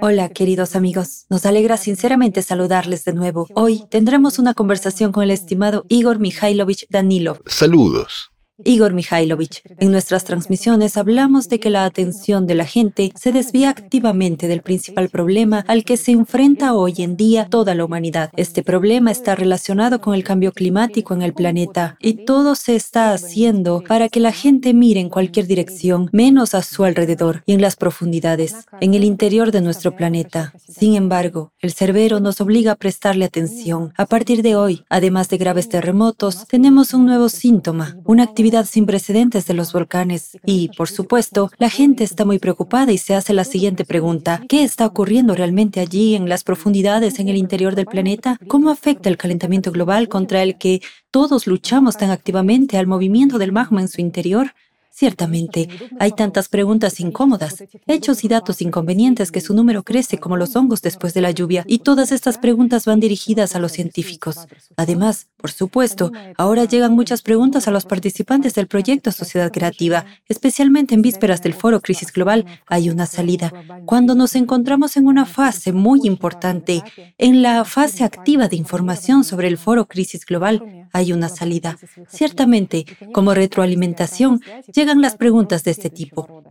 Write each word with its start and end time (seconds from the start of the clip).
Hola, 0.00 0.28
queridos 0.28 0.74
amigos. 0.74 1.24
Nos 1.30 1.46
alegra 1.46 1.76
sinceramente 1.76 2.42
saludarles 2.42 3.04
de 3.04 3.12
nuevo. 3.12 3.46
Hoy 3.54 3.84
tendremos 3.90 4.40
una 4.40 4.52
conversación 4.52 5.12
con 5.12 5.22
el 5.22 5.30
estimado 5.30 5.84
Igor 5.88 6.18
Mikhailovich 6.18 6.86
Danilov. 6.90 7.38
Saludos. 7.46 8.33
Igor 8.62 8.92
Mikhailovich, 8.92 9.62
en 9.80 9.90
nuestras 9.90 10.22
transmisiones 10.22 10.96
hablamos 10.96 11.48
de 11.48 11.58
que 11.58 11.70
la 11.70 11.84
atención 11.84 12.46
de 12.46 12.54
la 12.54 12.64
gente 12.64 13.10
se 13.16 13.32
desvía 13.32 13.70
activamente 13.70 14.46
del 14.46 14.62
principal 14.62 15.08
problema 15.08 15.64
al 15.66 15.82
que 15.82 15.96
se 15.96 16.12
enfrenta 16.12 16.72
hoy 16.72 16.94
en 16.98 17.16
día 17.16 17.48
toda 17.50 17.74
la 17.74 17.84
humanidad. 17.84 18.30
Este 18.36 18.62
problema 18.62 19.10
está 19.10 19.34
relacionado 19.34 20.00
con 20.00 20.14
el 20.14 20.22
cambio 20.22 20.52
climático 20.52 21.14
en 21.14 21.22
el 21.22 21.34
planeta 21.34 21.96
y 22.00 22.26
todo 22.26 22.54
se 22.54 22.76
está 22.76 23.12
haciendo 23.12 23.82
para 23.88 24.08
que 24.08 24.20
la 24.20 24.30
gente 24.30 24.72
mire 24.72 25.00
en 25.00 25.08
cualquier 25.08 25.48
dirección, 25.48 26.08
menos 26.12 26.54
a 26.54 26.62
su 26.62 26.84
alrededor 26.84 27.42
y 27.46 27.54
en 27.54 27.60
las 27.60 27.74
profundidades, 27.74 28.54
en 28.80 28.94
el 28.94 29.02
interior 29.02 29.50
de 29.50 29.62
nuestro 29.62 29.96
planeta. 29.96 30.52
Sin 30.68 30.94
embargo, 30.94 31.52
el 31.58 31.72
cerbero 31.72 32.20
nos 32.20 32.40
obliga 32.40 32.72
a 32.72 32.76
prestarle 32.76 33.24
atención. 33.24 33.92
A 33.96 34.06
partir 34.06 34.42
de 34.42 34.54
hoy, 34.54 34.84
además 34.88 35.28
de 35.28 35.38
graves 35.38 35.68
terremotos, 35.68 36.46
tenemos 36.46 36.94
un 36.94 37.06
nuevo 37.06 37.28
síntoma, 37.28 37.96
una 38.04 38.22
actividad 38.22 38.43
sin 38.64 38.84
precedentes 38.86 39.46
de 39.46 39.54
los 39.54 39.72
volcanes. 39.72 40.36
Y, 40.44 40.68
por 40.76 40.88
supuesto, 40.88 41.50
la 41.58 41.70
gente 41.70 42.04
está 42.04 42.24
muy 42.24 42.38
preocupada 42.38 42.92
y 42.92 42.98
se 42.98 43.14
hace 43.14 43.32
la 43.32 43.44
siguiente 43.44 43.84
pregunta. 43.84 44.42
¿Qué 44.48 44.62
está 44.62 44.86
ocurriendo 44.86 45.34
realmente 45.34 45.80
allí 45.80 46.14
en 46.14 46.28
las 46.28 46.44
profundidades 46.44 47.18
en 47.18 47.28
el 47.28 47.36
interior 47.36 47.74
del 47.74 47.86
planeta? 47.86 48.38
¿Cómo 48.46 48.70
afecta 48.70 49.08
el 49.08 49.16
calentamiento 49.16 49.72
global 49.72 50.08
contra 50.08 50.42
el 50.42 50.58
que 50.58 50.82
todos 51.10 51.46
luchamos 51.46 51.96
tan 51.96 52.10
activamente 52.10 52.76
al 52.76 52.86
movimiento 52.86 53.38
del 53.38 53.52
magma 53.52 53.80
en 53.80 53.88
su 53.88 54.00
interior? 54.00 54.52
Ciertamente, 54.96 55.68
hay 55.98 56.12
tantas 56.12 56.48
preguntas 56.48 57.00
incómodas, 57.00 57.64
hechos 57.88 58.22
y 58.22 58.28
datos 58.28 58.62
inconvenientes 58.62 59.32
que 59.32 59.40
su 59.40 59.52
número 59.52 59.82
crece 59.82 60.18
como 60.18 60.36
los 60.36 60.54
hongos 60.54 60.82
después 60.82 61.12
de 61.14 61.20
la 61.20 61.32
lluvia, 61.32 61.64
y 61.66 61.80
todas 61.80 62.12
estas 62.12 62.38
preguntas 62.38 62.84
van 62.84 63.00
dirigidas 63.00 63.56
a 63.56 63.58
los 63.58 63.72
científicos. 63.72 64.46
Además, 64.76 65.26
por 65.36 65.50
supuesto, 65.50 66.12
ahora 66.38 66.64
llegan 66.64 66.94
muchas 66.94 67.22
preguntas 67.22 67.66
a 67.66 67.72
los 67.72 67.86
participantes 67.86 68.54
del 68.54 68.68
proyecto 68.68 69.10
Sociedad 69.10 69.50
Creativa, 69.50 70.04
especialmente 70.28 70.94
en 70.94 71.02
vísperas 71.02 71.42
del 71.42 71.54
foro 71.54 71.80
Crisis 71.80 72.12
Global, 72.12 72.46
hay 72.68 72.88
una 72.88 73.06
salida. 73.06 73.52
Cuando 73.86 74.14
nos 74.14 74.36
encontramos 74.36 74.96
en 74.96 75.08
una 75.08 75.26
fase 75.26 75.72
muy 75.72 76.02
importante, 76.04 76.84
en 77.18 77.42
la 77.42 77.64
fase 77.64 78.04
activa 78.04 78.46
de 78.46 78.54
información 78.54 79.24
sobre 79.24 79.48
el 79.48 79.58
foro 79.58 79.88
Crisis 79.88 80.24
Global, 80.24 80.86
hay 80.92 81.12
una 81.12 81.28
salida. 81.28 81.76
Ciertamente, 82.08 82.86
como 83.12 83.34
retroalimentación, 83.34 84.40
llegan 84.84 85.00
las 85.00 85.16
preguntas 85.16 85.64
de 85.64 85.70
este 85.70 85.88
tipo. 85.88 86.44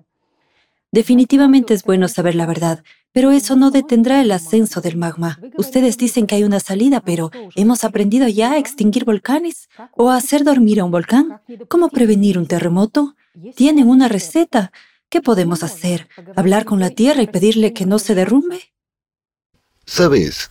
Definitivamente 0.91 1.75
es 1.75 1.83
bueno 1.83 2.07
saber 2.07 2.33
la 2.33 2.47
verdad, 2.47 2.83
pero 3.11 3.29
eso 3.29 3.55
no 3.55 3.69
detendrá 3.69 4.21
el 4.21 4.31
ascenso 4.31 4.81
del 4.81 4.97
magma. 4.97 5.39
Ustedes 5.55 5.99
dicen 5.99 6.25
que 6.25 6.33
hay 6.33 6.43
una 6.43 6.59
salida, 6.59 6.99
pero 7.01 7.29
¿hemos 7.55 7.83
aprendido 7.83 8.27
ya 8.27 8.53
a 8.53 8.57
extinguir 8.57 9.05
volcanes? 9.05 9.69
¿O 9.95 10.09
a 10.09 10.17
hacer 10.17 10.43
dormir 10.43 10.79
a 10.79 10.85
un 10.85 10.89
volcán? 10.89 11.41
¿Cómo 11.67 11.89
prevenir 11.89 12.39
un 12.39 12.47
terremoto? 12.47 13.15
¿Tienen 13.55 13.87
una 13.87 14.07
receta? 14.07 14.71
¿Qué 15.09 15.21
podemos 15.21 15.61
hacer? 15.61 16.07
¿Hablar 16.35 16.65
con 16.65 16.79
la 16.79 16.89
Tierra 16.89 17.21
y 17.21 17.27
pedirle 17.27 17.71
que 17.71 17.85
no 17.85 17.99
se 17.99 18.15
derrumbe? 18.15 18.73
Sabes, 19.85 20.49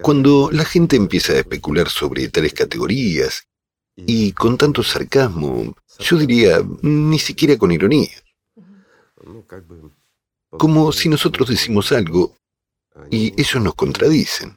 cuando 0.00 0.48
la 0.52 0.64
gente 0.64 0.94
empieza 0.94 1.32
a 1.32 1.38
especular 1.38 1.88
sobre 1.88 2.28
tales 2.28 2.54
categorías 2.54 3.48
y 3.96 4.32
con 4.32 4.56
tanto 4.56 4.82
sarcasmo, 4.82 5.74
yo 5.98 6.16
diría, 6.18 6.60
ni 6.82 7.18
siquiera 7.18 7.56
con 7.56 7.70
ironía. 7.70 8.10
Como 10.50 10.92
si 10.92 11.08
nosotros 11.08 11.48
decimos 11.48 11.92
algo 11.92 12.34
y 13.10 13.32
ellos 13.40 13.62
nos 13.62 13.74
contradicen. 13.74 14.56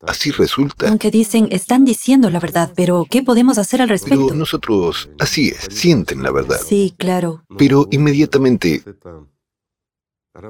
Así 0.00 0.30
resulta. 0.30 0.88
Aunque 0.88 1.10
dicen, 1.10 1.48
están 1.50 1.84
diciendo 1.84 2.30
la 2.30 2.38
verdad, 2.38 2.72
pero 2.76 3.04
¿qué 3.10 3.22
podemos 3.22 3.58
hacer 3.58 3.82
al 3.82 3.88
respecto? 3.88 4.26
Pero 4.26 4.36
nosotros, 4.36 5.10
así 5.18 5.48
es, 5.48 5.66
sienten 5.70 6.22
la 6.22 6.30
verdad. 6.30 6.60
Sí, 6.64 6.94
claro. 6.96 7.44
Pero 7.56 7.88
inmediatamente 7.90 8.84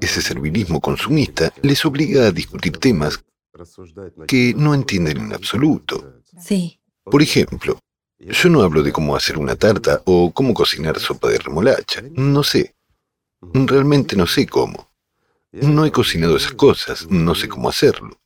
ese 0.03 0.21
servilismo 0.21 0.81
consumista 0.81 1.53
les 1.63 1.83
obliga 1.87 2.27
a 2.27 2.31
discutir 2.31 2.77
temas 2.77 3.25
que 4.27 4.53
no 4.55 4.75
entienden 4.75 5.19
en 5.19 5.33
absoluto. 5.33 6.23
Sí. 6.39 6.79
Por 7.05 7.23
ejemplo, 7.23 7.79
yo 8.19 8.49
no 8.49 8.63
hablo 8.63 8.83
de 8.83 8.93
cómo 8.93 9.15
hacer 9.15 9.39
una 9.39 9.57
tarta 9.57 10.03
o 10.05 10.33
cómo 10.33 10.53
cocinar 10.55 10.99
sopa 10.99 11.29
de 11.29 11.39
remolacha. 11.39 12.03
No 12.13 12.43
sé. 12.43 12.75
Realmente 13.41 14.17
no 14.17 14.27
sé 14.27 14.47
cómo. 14.47 14.91
No 15.53 15.87
he 15.87 15.93
cocinado 15.93 16.37
esas 16.37 16.53
cosas, 16.53 17.09
no 17.09 17.35
sé 17.35 17.49
cómo 17.49 17.69
hacerlo. 17.69 18.19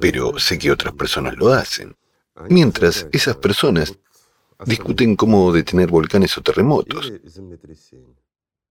Pero 0.00 0.38
sé 0.38 0.58
que 0.58 0.70
otras 0.70 0.94
personas 0.94 1.36
lo 1.36 1.52
hacen. 1.52 1.96
Mientras 2.48 3.06
esas 3.12 3.36
personas 3.36 3.96
discuten 4.66 5.16
cómo 5.16 5.52
detener 5.52 5.90
volcanes 5.90 6.36
o 6.36 6.42
terremotos. 6.42 7.12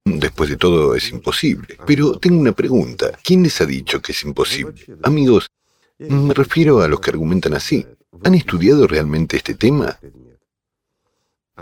Después 0.05 0.49
de 0.49 0.57
todo 0.57 0.95
es 0.95 1.09
imposible. 1.09 1.77
Pero 1.85 2.19
tengo 2.19 2.39
una 2.39 2.51
pregunta. 2.51 3.17
¿Quién 3.23 3.43
les 3.43 3.59
ha 3.61 3.65
dicho 3.65 4.01
que 4.01 4.11
es 4.11 4.23
imposible? 4.23 4.73
Amigos, 5.03 5.49
me 5.97 6.33
refiero 6.33 6.81
a 6.81 6.87
los 6.87 6.99
que 6.99 7.11
argumentan 7.11 7.53
así. 7.53 7.85
¿Han 8.23 8.35
estudiado 8.35 8.87
realmente 8.87 9.37
este 9.37 9.55
tema? 9.55 9.97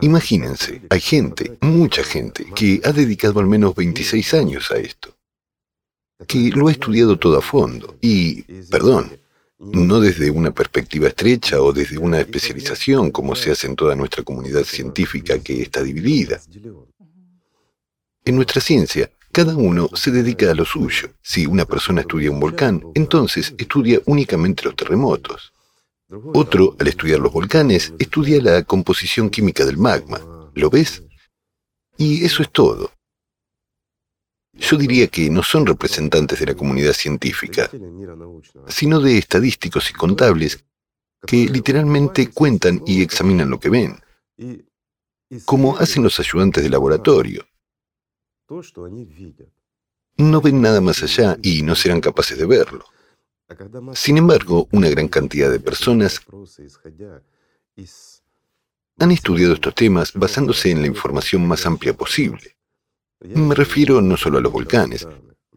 Imagínense, 0.01 0.81
hay 0.89 0.99
gente, 0.99 1.57
mucha 1.61 2.03
gente, 2.03 2.45
que 2.55 2.81
ha 2.83 2.91
dedicado 2.91 3.39
al 3.39 3.47
menos 3.47 3.75
26 3.75 4.33
años 4.33 4.71
a 4.71 4.77
esto, 4.77 5.15
que 6.27 6.49
lo 6.49 6.67
ha 6.67 6.71
estudiado 6.71 7.17
todo 7.17 7.37
a 7.37 7.41
fondo 7.41 7.97
y, 8.01 8.43
perdón, 8.69 9.19
no 9.59 9.99
desde 9.99 10.29
una 10.29 10.51
perspectiva 10.51 11.07
estrecha 11.07 11.61
o 11.61 11.73
desde 11.73 11.97
una 11.97 12.19
especialización 12.19 13.11
como 13.11 13.35
se 13.35 13.51
hace 13.51 13.67
en 13.67 13.75
toda 13.75 13.95
nuestra 13.95 14.23
comunidad 14.23 14.63
científica 14.63 15.39
que 15.39 15.61
está 15.61 15.81
dividida. 15.81 16.39
En 18.23 18.35
nuestra 18.35 18.61
ciencia, 18.61 19.09
cada 19.31 19.55
uno 19.55 19.89
se 19.93 20.11
dedica 20.11 20.51
a 20.51 20.55
lo 20.55 20.65
suyo. 20.65 21.09
Si 21.21 21.45
una 21.45 21.65
persona 21.65 22.01
estudia 22.01 22.31
un 22.31 22.39
volcán, 22.39 22.83
entonces 22.93 23.53
estudia 23.57 23.99
únicamente 24.05 24.63
los 24.63 24.75
terremotos. 24.75 25.53
Otro, 26.09 26.75
al 26.79 26.87
estudiar 26.87 27.19
los 27.19 27.33
volcanes, 27.33 27.93
estudia 27.99 28.41
la 28.41 28.63
composición 28.63 29.29
química 29.29 29.65
del 29.65 29.77
magma. 29.77 30.21
¿Lo 30.53 30.69
ves? 30.69 31.03
Y 31.97 32.23
eso 32.23 32.41
es 32.43 32.51
todo. 32.51 32.91
Yo 34.53 34.77
diría 34.77 35.07
que 35.07 35.29
no 35.29 35.43
son 35.43 35.65
representantes 35.65 36.39
de 36.39 36.47
la 36.47 36.55
comunidad 36.55 36.93
científica, 36.93 37.69
sino 38.67 38.99
de 38.99 39.17
estadísticos 39.17 39.89
y 39.91 39.93
contables 39.93 40.63
que 41.25 41.47
literalmente 41.47 42.29
cuentan 42.31 42.81
y 42.85 43.01
examinan 43.01 43.49
lo 43.49 43.59
que 43.59 43.69
ven, 43.69 43.99
como 45.45 45.77
hacen 45.77 46.03
los 46.03 46.19
ayudantes 46.19 46.63
de 46.63 46.69
laboratorio. 46.69 47.45
No 50.17 50.41
ven 50.41 50.61
nada 50.61 50.81
más 50.81 51.03
allá 51.03 51.37
y 51.43 51.61
no 51.63 51.75
serán 51.75 52.01
capaces 52.01 52.37
de 52.37 52.45
verlo. 52.45 52.85
Sin 53.93 54.17
embargo, 54.17 54.67
una 54.71 54.89
gran 54.89 55.07
cantidad 55.07 55.49
de 55.49 55.59
personas 55.59 56.21
han 58.99 59.11
estudiado 59.11 59.53
estos 59.53 59.75
temas 59.75 60.13
basándose 60.13 60.71
en 60.71 60.81
la 60.81 60.87
información 60.87 61.47
más 61.47 61.65
amplia 61.65 61.93
posible. 61.93 62.57
Me 63.21 63.55
refiero 63.55 64.01
no 64.01 64.17
solo 64.17 64.37
a 64.37 64.41
los 64.41 64.51
volcanes, 64.51 65.07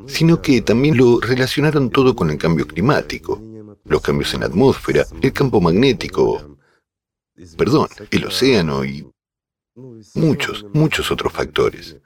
sino 0.06 0.40
que 0.40 0.62
también 0.62 0.96
lo 0.96 1.20
relacionaron 1.20 1.90
todo 1.90 2.14
con 2.14 2.30
el 2.30 2.38
cambio 2.38 2.66
climático, 2.66 3.40
los 3.84 4.00
cambios 4.00 4.32
en 4.34 4.40
la 4.40 4.46
atmósfera, 4.46 5.06
el 5.20 5.32
campo 5.32 5.60
magnético, 5.60 6.58
perdón, 7.56 7.88
el 8.10 8.24
océano 8.24 8.84
y 8.84 9.10
muchos, 10.14 10.64
muchos 10.72 11.10
otros 11.10 11.32
factores. 11.32 11.96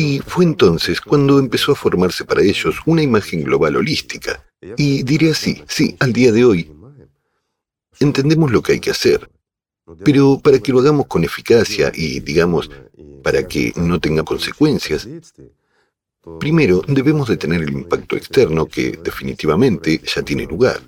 Y 0.00 0.18
fue 0.20 0.46
entonces 0.46 0.98
cuando 0.98 1.38
empezó 1.38 1.72
a 1.72 1.74
formarse 1.74 2.24
para 2.24 2.42
ellos 2.42 2.76
una 2.86 3.02
imagen 3.02 3.44
global 3.44 3.76
holística. 3.76 4.42
Y 4.78 5.02
diré 5.02 5.32
así, 5.32 5.62
sí, 5.68 5.94
al 6.00 6.14
día 6.14 6.32
de 6.32 6.42
hoy, 6.42 6.72
entendemos 7.98 8.50
lo 8.50 8.62
que 8.62 8.72
hay 8.72 8.80
que 8.80 8.92
hacer. 8.92 9.30
Pero 10.02 10.40
para 10.42 10.58
que 10.58 10.72
lo 10.72 10.80
hagamos 10.80 11.06
con 11.06 11.22
eficacia 11.22 11.92
y, 11.94 12.20
digamos, 12.20 12.70
para 13.22 13.46
que 13.46 13.74
no 13.76 14.00
tenga 14.00 14.22
consecuencias, 14.22 15.06
primero 16.38 16.82
debemos 16.88 17.28
de 17.28 17.36
tener 17.36 17.60
el 17.60 17.72
impacto 17.72 18.16
externo 18.16 18.64
que 18.64 18.98
definitivamente 19.04 20.00
ya 20.02 20.22
tiene 20.22 20.46
lugar. 20.46 20.80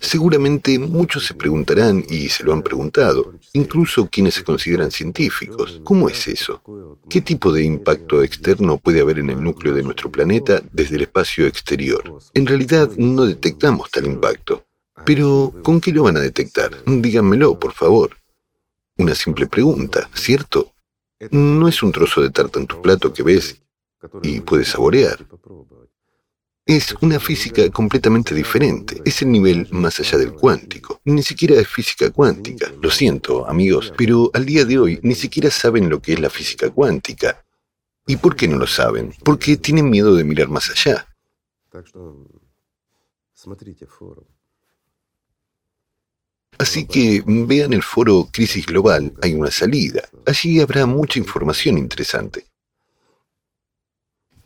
Seguramente 0.00 0.78
muchos 0.78 1.26
se 1.26 1.34
preguntarán, 1.34 2.04
y 2.08 2.28
se 2.28 2.44
lo 2.44 2.52
han 2.52 2.62
preguntado, 2.62 3.34
incluso 3.52 4.08
quienes 4.10 4.34
se 4.34 4.44
consideran 4.44 4.90
científicos, 4.90 5.80
¿cómo 5.84 6.08
es 6.08 6.28
eso? 6.28 6.62
¿Qué 7.08 7.20
tipo 7.20 7.52
de 7.52 7.64
impacto 7.64 8.22
externo 8.22 8.78
puede 8.78 9.00
haber 9.00 9.18
en 9.18 9.30
el 9.30 9.42
núcleo 9.42 9.74
de 9.74 9.82
nuestro 9.82 10.10
planeta 10.10 10.62
desde 10.72 10.96
el 10.96 11.02
espacio 11.02 11.46
exterior? 11.46 12.18
En 12.34 12.46
realidad 12.46 12.90
no 12.96 13.24
detectamos 13.24 13.90
tal 13.90 14.06
impacto. 14.06 14.64
Pero, 15.04 15.54
¿con 15.62 15.80
qué 15.80 15.92
lo 15.92 16.04
van 16.04 16.16
a 16.16 16.20
detectar? 16.20 16.70
Díganmelo, 16.84 17.58
por 17.58 17.72
favor. 17.72 18.16
Una 18.96 19.14
simple 19.14 19.46
pregunta, 19.46 20.10
¿cierto? 20.14 20.72
No 21.30 21.68
es 21.68 21.82
un 21.82 21.92
trozo 21.92 22.20
de 22.20 22.30
tarta 22.30 22.58
en 22.58 22.66
tu 22.66 22.80
plato 22.82 23.12
que 23.12 23.22
ves 23.22 23.60
y 24.22 24.40
puede 24.40 24.64
saborear. 24.64 25.24
Es 26.68 26.94
una 27.00 27.18
física 27.18 27.70
completamente 27.70 28.34
diferente. 28.34 29.00
Es 29.02 29.22
el 29.22 29.32
nivel 29.32 29.66
más 29.70 30.00
allá 30.00 30.18
del 30.18 30.34
cuántico. 30.34 31.00
Ni 31.06 31.22
siquiera 31.22 31.54
es 31.54 31.66
física 31.66 32.10
cuántica. 32.10 32.70
Lo 32.82 32.90
siento, 32.90 33.48
amigos, 33.48 33.94
pero 33.96 34.30
al 34.34 34.44
día 34.44 34.66
de 34.66 34.78
hoy 34.78 35.00
ni 35.02 35.14
siquiera 35.14 35.50
saben 35.50 35.88
lo 35.88 36.02
que 36.02 36.12
es 36.12 36.20
la 36.20 36.28
física 36.28 36.68
cuántica. 36.68 37.42
¿Y 38.06 38.16
por 38.16 38.36
qué 38.36 38.46
no 38.48 38.58
lo 38.58 38.66
saben? 38.66 39.14
Porque 39.24 39.56
tienen 39.56 39.88
miedo 39.88 40.14
de 40.14 40.24
mirar 40.24 40.48
más 40.50 40.68
allá. 40.68 41.08
Así 46.58 46.86
que 46.86 47.22
vean 47.24 47.72
el 47.72 47.82
foro 47.82 48.28
Crisis 48.30 48.66
Global, 48.66 49.14
hay 49.22 49.32
una 49.32 49.50
salida. 49.50 50.06
Allí 50.26 50.60
habrá 50.60 50.84
mucha 50.84 51.18
información 51.18 51.78
interesante. 51.78 52.47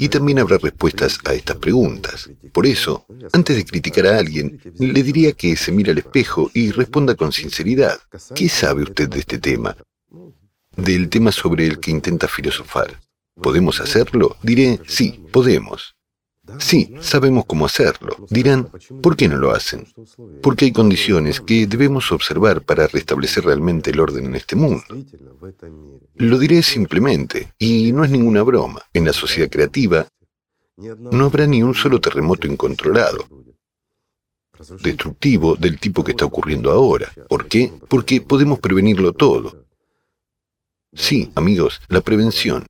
Y 0.02 0.08
también 0.08 0.40
habrá 0.40 0.58
respuestas 0.58 1.20
a 1.26 1.32
estas 1.32 1.58
preguntas. 1.58 2.28
Por 2.50 2.66
eso, 2.66 3.06
antes 3.32 3.54
de 3.54 3.64
criticar 3.64 4.08
a 4.08 4.18
alguien, 4.18 4.60
le 4.76 5.00
diría 5.00 5.30
que 5.30 5.54
se 5.54 5.70
mire 5.70 5.92
al 5.92 5.98
espejo 5.98 6.50
y 6.52 6.72
responda 6.72 7.14
con 7.14 7.30
sinceridad. 7.30 8.00
¿Qué 8.34 8.48
sabe 8.48 8.82
usted 8.82 9.08
de 9.08 9.20
este 9.20 9.38
tema? 9.38 9.76
Del 10.74 11.08
tema 11.08 11.30
sobre 11.30 11.68
el 11.68 11.78
que 11.78 11.92
intenta 11.92 12.26
filosofar. 12.26 12.98
¿Podemos 13.40 13.80
hacerlo? 13.80 14.36
Diré, 14.42 14.80
sí, 14.88 15.22
podemos. 15.30 15.94
Sí, 16.58 16.94
sabemos 17.00 17.44
cómo 17.46 17.66
hacerlo. 17.66 18.16
Dirán, 18.28 18.68
¿por 19.00 19.16
qué 19.16 19.28
no 19.28 19.36
lo 19.36 19.52
hacen? 19.52 19.86
Porque 20.42 20.64
hay 20.64 20.72
condiciones 20.72 21.40
que 21.40 21.66
debemos 21.66 22.10
observar 22.10 22.62
para 22.62 22.88
restablecer 22.88 23.44
realmente 23.44 23.90
el 23.90 24.00
orden 24.00 24.26
en 24.26 24.34
este 24.34 24.56
mundo. 24.56 24.84
Lo 26.16 26.38
diré 26.38 26.62
simplemente, 26.62 27.52
y 27.58 27.92
no 27.92 28.04
es 28.04 28.10
ninguna 28.10 28.42
broma. 28.42 28.82
En 28.92 29.04
la 29.04 29.12
sociedad 29.12 29.48
creativa 29.48 30.08
no 30.76 31.26
habrá 31.26 31.46
ni 31.46 31.62
un 31.62 31.74
solo 31.74 32.00
terremoto 32.00 32.48
incontrolado, 32.48 33.24
destructivo 34.82 35.54
del 35.54 35.78
tipo 35.78 36.02
que 36.02 36.10
está 36.10 36.24
ocurriendo 36.24 36.72
ahora. 36.72 37.12
¿Por 37.28 37.46
qué? 37.46 37.72
Porque 37.88 38.20
podemos 38.20 38.58
prevenirlo 38.58 39.12
todo. 39.12 39.64
Sí, 40.92 41.30
amigos, 41.36 41.80
la 41.88 42.00
prevención 42.00 42.66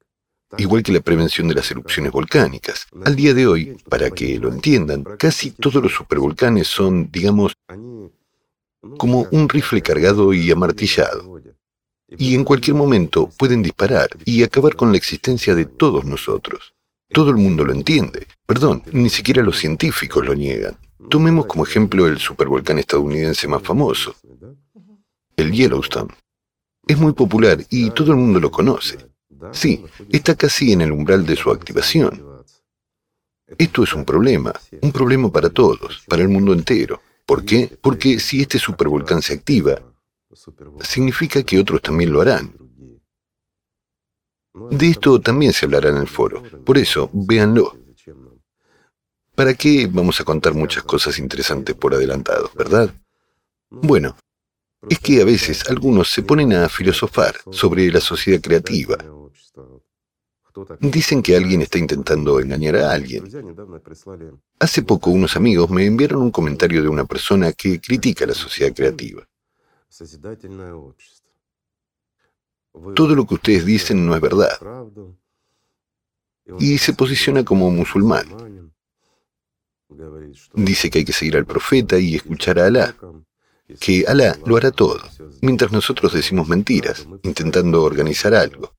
igual 0.59 0.83
que 0.83 0.93
la 0.93 1.01
prevención 1.01 1.49
de 1.49 1.55
las 1.55 1.71
erupciones 1.71 2.13
volcánicas. 2.13 2.87
Al 3.05 3.17
día 3.17 3.35
de 3.35 3.47
hoy, 3.47 3.77
para 3.89 4.11
que 4.11 4.39
lo 4.39 4.53
entiendan, 4.53 5.05
casi 5.19 5.51
todos 5.51 5.83
los 5.83 5.93
supervolcanes 5.93 6.69
son, 6.69 7.11
digamos, 7.11 7.55
como 8.99 9.27
un 9.31 9.49
rifle 9.49 9.83
cargado 9.83 10.33
y 10.33 10.51
amartillado. 10.51 11.41
Y 12.19 12.35
en 12.35 12.45
cualquier 12.45 12.77
momento 12.77 13.31
pueden 13.39 13.63
disparar 13.63 14.11
y 14.25 14.43
acabar 14.43 14.77
con 14.77 14.91
la 14.91 14.99
existencia 14.99 15.55
de 15.55 15.65
todos 15.65 16.05
nosotros. 16.05 16.75
Todo 17.09 17.31
el 17.31 17.37
mundo 17.37 17.65
lo 17.65 17.73
entiende. 17.73 18.27
Perdón, 18.47 18.83
ni 18.93 19.09
siquiera 19.09 19.43
los 19.43 19.59
científicos 19.59 20.25
lo 20.25 20.35
niegan. 20.35 20.77
Tomemos 21.09 21.47
como 21.47 21.65
ejemplo 21.65 22.07
el 22.07 22.19
supervolcán 22.19 22.79
estadounidense 22.79 23.49
más 23.49 23.63
famoso, 23.63 24.15
el 25.37 25.53
Yellowstone. 25.53 26.15
Es 26.87 26.99
muy 26.99 27.13
popular 27.13 27.59
y 27.71 27.91
todo 27.91 28.13
el 28.13 28.19
mundo 28.19 28.41
lo 28.41 28.51
conoce. 28.51 29.12
Sí, 29.51 29.85
está 30.11 30.35
casi 30.35 30.73
en 30.73 30.83
el 30.83 30.93
umbral 30.93 31.27
de 31.27 31.37
su 31.37 31.51
activación. 31.51 32.45
Esto 33.59 33.83
es 33.83 33.93
un 33.93 34.05
problema, 34.05 34.53
un 34.81 34.93
problema 34.93 35.31
para 35.31 35.51
todos, 35.51 36.05
para 36.09 36.23
el 36.23 36.29
mundo 36.29 36.53
entero. 36.53 37.03
¿Por 37.27 37.45
qué? 37.45 37.77
Porque 37.81 38.19
si 38.21 38.41
este 38.41 38.59
supervolcán 38.59 39.21
se 39.21 39.35
activa, 39.35 39.79
significa 40.81 41.43
que 41.43 41.59
otros 41.59 41.83
también 41.83 42.13
lo 42.13 42.21
harán. 42.21 42.55
De 44.71 44.91
esto 44.91 45.21
también 45.21 45.53
se 45.53 45.67
hablará 45.67 45.91
en 45.91 45.97
el 45.97 46.09
foro. 46.09 46.43
Por 46.65 46.79
eso, 46.79 47.11
véanlo. 47.13 47.77
¿Para 49.35 49.55
qué 49.55 49.89
vamos 49.91 50.21
a 50.21 50.25
contar 50.25 50.55
muchas 50.55 50.83
cosas 50.83 51.19
interesantes 51.19 51.75
por 51.75 51.95
adelantado, 51.95 52.51
verdad? 52.55 52.95
Bueno, 53.71 54.17
es 54.89 54.99
que 54.99 55.23
a 55.23 55.25
veces 55.25 55.69
algunos 55.71 56.11
se 56.11 56.23
ponen 56.23 56.53
a 56.53 56.69
filosofar 56.69 57.37
sobre 57.51 57.91
la 57.91 58.01
sociedad 58.01 58.41
creativa, 58.43 58.99
Dicen 60.81 61.23
que 61.23 61.37
alguien 61.37 61.63
está 61.63 61.79
intentando 61.79 62.41
engañar 62.41 62.77
a 62.77 62.93
alguien. 62.93 63.25
Hace 64.59 64.83
poco 64.83 65.11
unos 65.11 65.37
amigos 65.37 65.71
me 65.71 65.87
enviaron 65.87 66.23
un 66.23 66.31
comentario 66.31 66.83
de 66.83 66.89
una 66.89 67.05
persona 67.05 67.53
que 67.53 67.81
critica 67.81 68.27
la 68.27 68.35
sociedad 68.35 68.75
creativa. 68.75 69.27
Todo 72.95 73.15
lo 73.15 73.27
que 73.27 73.35
ustedes 73.35 73.65
dicen 73.65 74.07
no 74.07 74.15
es 74.15 74.21
verdad. 74.21 74.59
Y 76.59 76.79
se 76.79 76.93
posiciona 76.95 77.45
como 77.45 77.71
musulmán. 77.71 78.27
Dice 80.55 80.91
que 80.91 80.99
hay 80.99 81.05
que 81.05 81.13
seguir 81.13 81.37
al 81.37 81.47
profeta 81.47 81.99
y 81.99 82.17
escuchar 82.17 82.59
a 82.59 82.67
Alá, 82.67 82.97
que 83.79 84.05
Alá 84.07 84.39
lo 84.47 84.57
hará 84.57 84.71
todo, 84.71 85.01
mientras 85.43 85.71
nosotros 85.71 86.13
decimos 86.13 86.49
mentiras, 86.49 87.07
intentando 87.23 87.83
organizar 87.83 88.35
algo. 88.35 88.75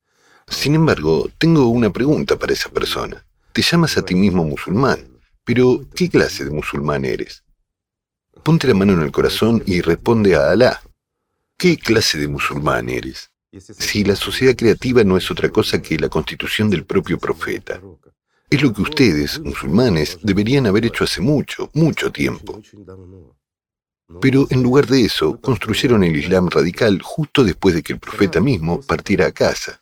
Sin 0.48 0.74
embargo, 0.74 1.28
tengo 1.38 1.68
una 1.68 1.90
pregunta 1.90 2.38
para 2.38 2.52
esa 2.52 2.70
persona. 2.70 3.24
Te 3.52 3.62
llamas 3.62 3.96
a 3.96 4.02
ti 4.02 4.14
mismo 4.14 4.44
musulmán, 4.44 5.20
pero 5.44 5.84
¿qué 5.94 6.08
clase 6.08 6.44
de 6.44 6.50
musulmán 6.50 7.04
eres? 7.04 7.44
Ponte 8.42 8.66
la 8.66 8.74
mano 8.74 8.92
en 8.92 9.02
el 9.02 9.12
corazón 9.12 9.62
y 9.66 9.80
responde 9.80 10.34
a 10.34 10.50
Alá. 10.50 10.82
¿Qué 11.56 11.76
clase 11.76 12.18
de 12.18 12.28
musulmán 12.28 12.88
eres? 12.88 13.30
Si 13.58 14.04
la 14.04 14.16
sociedad 14.16 14.56
creativa 14.56 15.04
no 15.04 15.16
es 15.16 15.30
otra 15.30 15.48
cosa 15.48 15.80
que 15.80 15.98
la 15.98 16.08
constitución 16.08 16.68
del 16.68 16.84
propio 16.84 17.18
profeta. 17.18 17.80
Es 18.50 18.62
lo 18.62 18.72
que 18.72 18.82
ustedes, 18.82 19.38
musulmanes, 19.40 20.18
deberían 20.22 20.66
haber 20.66 20.86
hecho 20.86 21.04
hace 21.04 21.20
mucho, 21.20 21.70
mucho 21.74 22.10
tiempo. 22.10 22.60
Pero 24.20 24.46
en 24.50 24.62
lugar 24.62 24.86
de 24.86 25.04
eso, 25.04 25.40
construyeron 25.40 26.04
el 26.04 26.16
Islam 26.16 26.48
radical 26.48 27.00
justo 27.02 27.44
después 27.44 27.74
de 27.74 27.82
que 27.82 27.94
el 27.94 28.00
profeta 28.00 28.40
mismo 28.40 28.80
partiera 28.82 29.26
a 29.26 29.32
casa. 29.32 29.80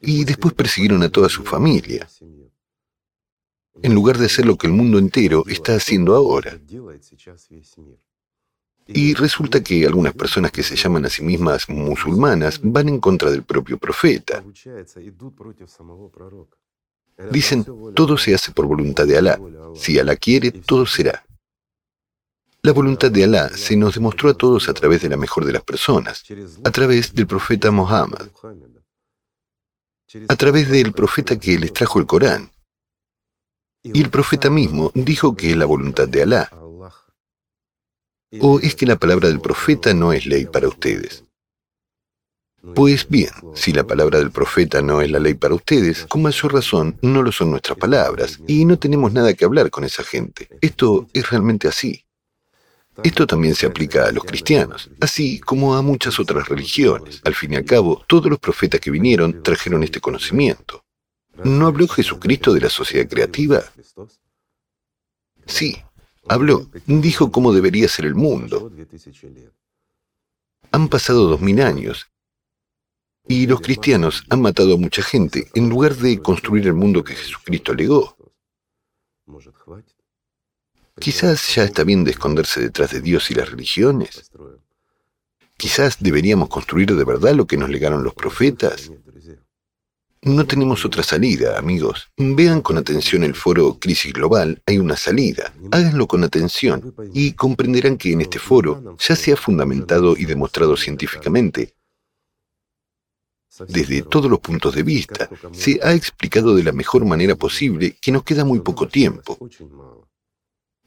Y 0.00 0.24
después 0.24 0.54
persiguieron 0.54 1.02
a 1.02 1.08
toda 1.08 1.28
su 1.28 1.44
familia, 1.44 2.08
en 3.82 3.94
lugar 3.94 4.18
de 4.18 4.26
hacer 4.26 4.46
lo 4.46 4.56
que 4.56 4.66
el 4.66 4.72
mundo 4.72 4.98
entero 4.98 5.44
está 5.46 5.76
haciendo 5.76 6.14
ahora. 6.14 6.58
Y 8.86 9.14
resulta 9.14 9.62
que 9.62 9.86
algunas 9.86 10.12
personas 10.12 10.50
que 10.52 10.62
se 10.62 10.76
llaman 10.76 11.06
a 11.06 11.08
sí 11.08 11.22
mismas 11.22 11.68
musulmanas 11.68 12.60
van 12.62 12.88
en 12.88 13.00
contra 13.00 13.30
del 13.30 13.42
propio 13.42 13.78
profeta. 13.78 14.44
Dicen, 17.30 17.64
todo 17.94 18.18
se 18.18 18.34
hace 18.34 18.52
por 18.52 18.66
voluntad 18.66 19.06
de 19.06 19.16
Alá. 19.16 19.40
Si 19.74 19.98
Alá 19.98 20.16
quiere, 20.16 20.50
todo 20.50 20.84
será. 20.84 21.24
La 22.64 22.72
voluntad 22.72 23.10
de 23.10 23.24
Alá 23.24 23.50
se 23.50 23.76
nos 23.76 23.92
demostró 23.92 24.30
a 24.30 24.34
todos 24.34 24.70
a 24.70 24.72
través 24.72 25.02
de 25.02 25.10
la 25.10 25.18
mejor 25.18 25.44
de 25.44 25.52
las 25.52 25.62
personas, 25.62 26.24
a 26.64 26.70
través 26.70 27.12
del 27.14 27.26
profeta 27.26 27.70
Mohammed, 27.70 28.30
a 30.28 30.36
través 30.36 30.70
del 30.70 30.94
profeta 30.94 31.38
que 31.38 31.58
les 31.58 31.74
trajo 31.74 31.98
el 31.98 32.06
Corán. 32.06 32.50
Y 33.82 34.00
el 34.00 34.08
profeta 34.08 34.48
mismo 34.48 34.90
dijo 34.94 35.36
que 35.36 35.50
es 35.50 35.56
la 35.58 35.66
voluntad 35.66 36.08
de 36.08 36.22
Alá. 36.22 36.50
¿O 38.40 38.58
es 38.60 38.74
que 38.74 38.86
la 38.86 38.96
palabra 38.96 39.28
del 39.28 39.42
profeta 39.42 39.92
no 39.92 40.14
es 40.14 40.24
ley 40.24 40.46
para 40.46 40.66
ustedes? 40.66 41.22
Pues 42.74 43.06
bien, 43.06 43.28
si 43.54 43.74
la 43.74 43.86
palabra 43.86 44.20
del 44.20 44.30
profeta 44.30 44.80
no 44.80 45.02
es 45.02 45.10
la 45.10 45.18
ley 45.18 45.34
para 45.34 45.54
ustedes, 45.54 46.06
con 46.06 46.22
mayor 46.22 46.54
razón 46.54 46.96
no 47.02 47.22
lo 47.22 47.30
son 47.30 47.50
nuestras 47.50 47.76
palabras, 47.76 48.40
y 48.46 48.64
no 48.64 48.78
tenemos 48.78 49.12
nada 49.12 49.34
que 49.34 49.44
hablar 49.44 49.68
con 49.68 49.84
esa 49.84 50.02
gente. 50.02 50.48
Esto 50.62 51.06
es 51.12 51.28
realmente 51.28 51.68
así. 51.68 52.03
Esto 53.02 53.26
también 53.26 53.54
se 53.54 53.66
aplica 53.66 54.06
a 54.06 54.12
los 54.12 54.24
cristianos, 54.24 54.88
así 55.00 55.40
como 55.40 55.74
a 55.74 55.82
muchas 55.82 56.20
otras 56.20 56.48
religiones. 56.48 57.20
Al 57.24 57.34
fin 57.34 57.52
y 57.52 57.56
al 57.56 57.64
cabo, 57.64 58.04
todos 58.06 58.30
los 58.30 58.38
profetas 58.38 58.80
que 58.80 58.90
vinieron 58.90 59.42
trajeron 59.42 59.82
este 59.82 60.00
conocimiento. 60.00 60.84
¿No 61.42 61.66
habló 61.66 61.88
Jesucristo 61.88 62.52
de 62.54 62.60
la 62.60 62.70
sociedad 62.70 63.08
creativa? 63.08 63.64
Sí, 65.46 65.76
habló. 66.28 66.70
Dijo 66.86 67.32
cómo 67.32 67.52
debería 67.52 67.88
ser 67.88 68.06
el 68.06 68.14
mundo. 68.14 68.70
Han 70.70 70.88
pasado 70.88 71.26
dos 71.28 71.40
mil 71.40 71.60
años 71.60 72.06
y 73.26 73.46
los 73.46 73.60
cristianos 73.60 74.22
han 74.28 74.42
matado 74.42 74.74
a 74.74 74.78
mucha 74.78 75.02
gente 75.02 75.48
en 75.54 75.68
lugar 75.68 75.96
de 75.96 76.20
construir 76.20 76.66
el 76.66 76.74
mundo 76.74 77.02
que 77.02 77.14
Jesucristo 77.14 77.74
legó. 77.74 78.13
Quizás 81.00 81.54
ya 81.54 81.64
está 81.64 81.84
bien 81.84 82.04
de 82.04 82.12
esconderse 82.12 82.60
detrás 82.60 82.92
de 82.92 83.00
Dios 83.00 83.30
y 83.30 83.34
las 83.34 83.50
religiones. 83.50 84.30
Quizás 85.56 85.96
deberíamos 86.00 86.48
construir 86.48 86.94
de 86.94 87.04
verdad 87.04 87.34
lo 87.34 87.46
que 87.46 87.56
nos 87.56 87.68
legaron 87.68 88.02
los 88.02 88.14
profetas. 88.14 88.90
No 90.22 90.46
tenemos 90.46 90.84
otra 90.84 91.02
salida, 91.02 91.58
amigos. 91.58 92.08
Vean 92.16 92.62
con 92.62 92.78
atención 92.78 93.24
el 93.24 93.34
foro 93.34 93.78
Crisis 93.78 94.12
Global, 94.12 94.62
hay 94.64 94.78
una 94.78 94.96
salida. 94.96 95.52
Háganlo 95.70 96.06
con 96.06 96.24
atención 96.24 96.94
y 97.12 97.32
comprenderán 97.32 97.98
que 97.98 98.12
en 98.12 98.22
este 98.22 98.38
foro 98.38 98.96
ya 98.98 99.16
se 99.16 99.32
ha 99.32 99.36
fundamentado 99.36 100.16
y 100.16 100.24
demostrado 100.24 100.76
científicamente 100.76 101.74
desde 103.68 104.02
todos 104.02 104.30
los 104.30 104.40
puntos 104.40 104.74
de 104.74 104.82
vista. 104.82 105.28
Se 105.52 105.78
ha 105.82 105.92
explicado 105.92 106.54
de 106.54 106.64
la 106.64 106.72
mejor 106.72 107.04
manera 107.04 107.36
posible 107.36 107.96
que 108.00 108.10
nos 108.10 108.24
queda 108.24 108.44
muy 108.44 108.60
poco 108.60 108.88
tiempo. 108.88 109.38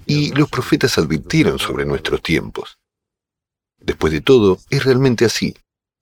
Y 0.05 0.31
los 0.33 0.49
profetas 0.49 0.97
advirtieron 0.97 1.59
sobre 1.59 1.85
nuestros 1.85 2.21
tiempos. 2.21 2.77
Después 3.79 4.13
de 4.13 4.21
todo, 4.21 4.59
es 4.69 4.83
realmente 4.83 5.25
así. 5.25 5.55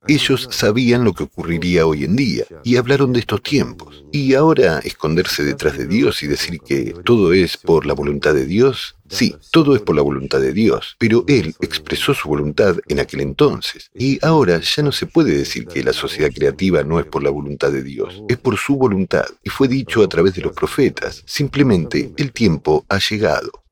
Ellos 0.08 0.48
sabían 0.52 1.02
lo 1.02 1.14
que 1.14 1.24
ocurriría 1.24 1.84
hoy 1.84 2.04
en 2.04 2.14
día 2.14 2.44
y 2.62 2.76
hablaron 2.76 3.12
de 3.12 3.20
estos 3.20 3.42
tiempos. 3.42 4.04
Y 4.12 4.34
ahora 4.34 4.78
esconderse 4.78 5.42
detrás 5.42 5.76
de 5.76 5.86
Dios 5.86 6.22
y 6.22 6.28
decir 6.28 6.60
que 6.60 6.94
todo 7.04 7.32
es 7.32 7.56
por 7.56 7.86
la 7.86 7.94
voluntad 7.94 8.32
de 8.32 8.46
Dios, 8.46 8.94
sí, 9.08 9.34
todo 9.50 9.74
es 9.74 9.82
por 9.82 9.96
la 9.96 10.02
voluntad 10.02 10.40
de 10.40 10.52
Dios, 10.52 10.94
pero 10.98 11.24
Él 11.26 11.56
expresó 11.60 12.14
su 12.14 12.28
voluntad 12.28 12.76
en 12.86 13.00
aquel 13.00 13.20
entonces. 13.20 13.90
Y 13.94 14.24
ahora 14.24 14.60
ya 14.60 14.82
no 14.84 14.92
se 14.92 15.06
puede 15.06 15.36
decir 15.36 15.66
que 15.66 15.82
la 15.82 15.92
sociedad 15.92 16.30
creativa 16.32 16.84
no 16.84 17.00
es 17.00 17.06
por 17.06 17.24
la 17.24 17.30
voluntad 17.30 17.72
de 17.72 17.82
Dios, 17.82 18.22
es 18.28 18.36
por 18.36 18.56
su 18.56 18.76
voluntad. 18.76 19.26
Y 19.42 19.50
fue 19.50 19.66
dicho 19.66 20.04
a 20.04 20.08
través 20.08 20.34
de 20.34 20.42
los 20.42 20.52
profetas. 20.52 21.24
Simplemente 21.26 22.12
el 22.16 22.32
tiempo 22.32 22.86
ha 22.88 22.98
llegado. 22.98 23.65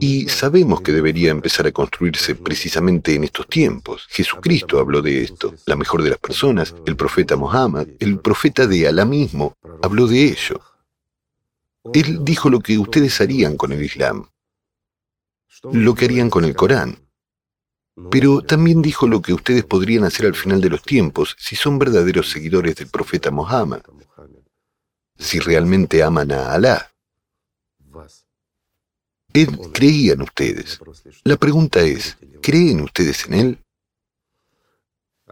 Y 0.00 0.28
sabemos 0.28 0.80
que 0.80 0.92
debería 0.92 1.30
empezar 1.30 1.66
a 1.66 1.72
construirse 1.72 2.34
precisamente 2.34 3.14
en 3.14 3.24
estos 3.24 3.46
tiempos. 3.48 4.06
Jesucristo 4.08 4.78
habló 4.78 5.02
de 5.02 5.22
esto, 5.22 5.54
la 5.66 5.76
mejor 5.76 6.02
de 6.02 6.10
las 6.10 6.18
personas, 6.18 6.74
el 6.86 6.96
profeta 6.96 7.36
Mohammed, 7.36 7.88
el 8.00 8.18
profeta 8.18 8.66
de 8.66 8.88
Alá 8.88 9.04
mismo, 9.04 9.56
habló 9.82 10.06
de 10.06 10.24
ello. 10.24 10.60
Él 11.92 12.24
dijo 12.24 12.48
lo 12.48 12.60
que 12.60 12.78
ustedes 12.78 13.20
harían 13.20 13.56
con 13.56 13.72
el 13.72 13.82
Islam, 13.82 14.28
lo 15.72 15.94
que 15.94 16.06
harían 16.06 16.30
con 16.30 16.44
el 16.44 16.56
Corán. 16.56 16.98
Pero 18.10 18.42
también 18.42 18.82
dijo 18.82 19.06
lo 19.06 19.22
que 19.22 19.32
ustedes 19.32 19.64
podrían 19.64 20.04
hacer 20.04 20.26
al 20.26 20.34
final 20.34 20.60
de 20.60 20.70
los 20.70 20.82
tiempos 20.82 21.36
si 21.38 21.54
son 21.54 21.78
verdaderos 21.78 22.30
seguidores 22.30 22.74
del 22.76 22.88
profeta 22.88 23.30
Mohammed, 23.30 23.82
si 25.16 25.38
realmente 25.38 26.02
aman 26.02 26.32
a 26.32 26.52
Alá. 26.52 26.93
Él 29.34 29.48
creía 29.72 30.14
ustedes. 30.14 30.80
La 31.24 31.36
pregunta 31.36 31.80
es, 31.80 32.16
¿creen 32.40 32.80
ustedes 32.80 33.26
en 33.26 33.34
Él? 33.34 33.58